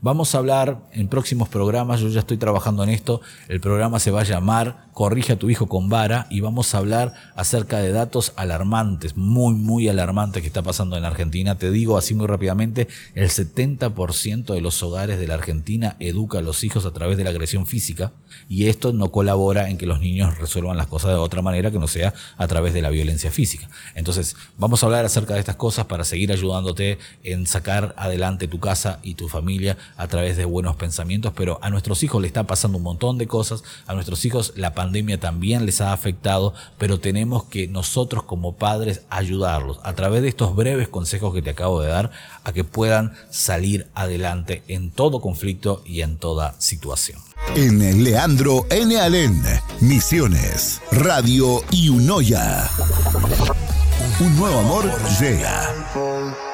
Vamos 0.00 0.34
a 0.34 0.38
hablar 0.38 0.88
en 0.92 1.08
próximos 1.08 1.48
programas, 1.48 2.00
yo 2.00 2.08
ya 2.08 2.20
estoy 2.20 2.36
trabajando 2.36 2.84
en 2.84 2.90
esto, 2.90 3.22
el 3.48 3.60
programa 3.60 3.98
se 3.98 4.10
va 4.10 4.20
a 4.20 4.24
llamar 4.24 4.92
Corrige 4.92 5.32
a 5.32 5.38
tu 5.38 5.48
hijo 5.48 5.68
con 5.68 5.88
vara 5.88 6.26
y 6.28 6.40
vamos 6.40 6.74
a 6.74 6.78
hablar 6.78 7.14
acerca 7.34 7.78
de 7.78 7.92
datos 7.92 8.34
alarmantes, 8.36 9.16
muy, 9.16 9.54
muy 9.54 9.88
alarmantes 9.88 10.42
que 10.42 10.48
está 10.48 10.62
pasando 10.62 10.98
en 10.98 11.06
Argentina. 11.06 11.56
Te 11.56 11.70
digo 11.70 11.96
así 11.96 12.14
muy 12.14 12.26
rápidamente, 12.26 12.88
el 13.14 13.30
70% 13.30 14.52
de 14.52 14.60
los 14.60 14.82
hogares 14.82 15.18
de 15.18 15.26
la 15.26 15.34
Argentina 15.34 15.96
educa 15.98 16.40
a 16.40 16.42
los 16.42 16.62
hijos 16.62 16.84
a 16.84 16.92
través 16.92 17.16
de 17.16 17.24
la 17.24 17.30
agresión 17.30 17.66
física 17.66 18.12
y 18.50 18.66
esto 18.66 18.92
no 18.92 19.10
colabora 19.10 19.70
en 19.70 19.78
que 19.78 19.86
los 19.86 20.00
niños 20.00 20.38
resuelvan 20.38 20.76
las 20.76 20.88
cosas 20.88 21.12
de 21.12 21.16
otra 21.16 21.40
que 21.70 21.78
no 21.78 21.88
sea 21.88 22.14
a 22.36 22.46
través 22.48 22.74
de 22.74 22.82
la 22.82 22.90
violencia 22.90 23.30
física. 23.30 23.68
Entonces, 23.94 24.36
vamos 24.58 24.82
a 24.82 24.86
hablar 24.86 25.04
acerca 25.04 25.34
de 25.34 25.40
estas 25.40 25.56
cosas 25.56 25.86
para 25.86 26.04
seguir 26.04 26.32
ayudándote 26.32 26.98
en 27.22 27.46
sacar 27.46 27.94
adelante 27.96 28.48
tu 28.48 28.60
casa 28.60 28.98
y 29.02 29.14
tu 29.14 29.28
familia 29.28 29.76
a 29.96 30.08
través 30.08 30.36
de 30.36 30.44
buenos 30.44 30.76
pensamientos, 30.76 31.32
pero 31.36 31.58
a 31.62 31.70
nuestros 31.70 32.02
hijos 32.02 32.20
le 32.20 32.26
está 32.26 32.44
pasando 32.44 32.78
un 32.78 32.84
montón 32.84 33.18
de 33.18 33.26
cosas, 33.26 33.62
a 33.86 33.94
nuestros 33.94 34.24
hijos 34.24 34.52
la 34.56 34.74
pandemia 34.74 35.20
también 35.20 35.66
les 35.66 35.80
ha 35.80 35.92
afectado, 35.92 36.54
pero 36.78 37.00
tenemos 37.00 37.44
que 37.44 37.68
nosotros 37.68 38.24
como 38.24 38.56
padres 38.56 39.02
ayudarlos 39.10 39.78
a 39.82 39.94
través 39.94 40.22
de 40.22 40.28
estos 40.28 40.54
breves 40.54 40.88
consejos 40.88 41.34
que 41.34 41.42
te 41.42 41.50
acabo 41.50 41.80
de 41.80 41.88
dar 41.88 42.10
a 42.44 42.52
que 42.52 42.64
puedan 42.64 43.14
salir 43.30 43.88
adelante 43.94 44.62
en 44.68 44.90
todo 44.90 45.20
conflicto 45.20 45.82
y 45.84 46.02
en 46.02 46.16
toda 46.16 46.60
situación. 46.60 47.31
En 47.54 48.02
Leandro 48.02 48.66
N. 48.70 48.98
Alén, 48.98 49.42
Misiones, 49.80 50.80
Radio 50.90 51.62
y 51.70 51.88
Unoya. 51.88 52.68
Un 54.20 54.36
nuevo 54.36 54.60
amor 54.60 54.90
llega. 55.20 56.51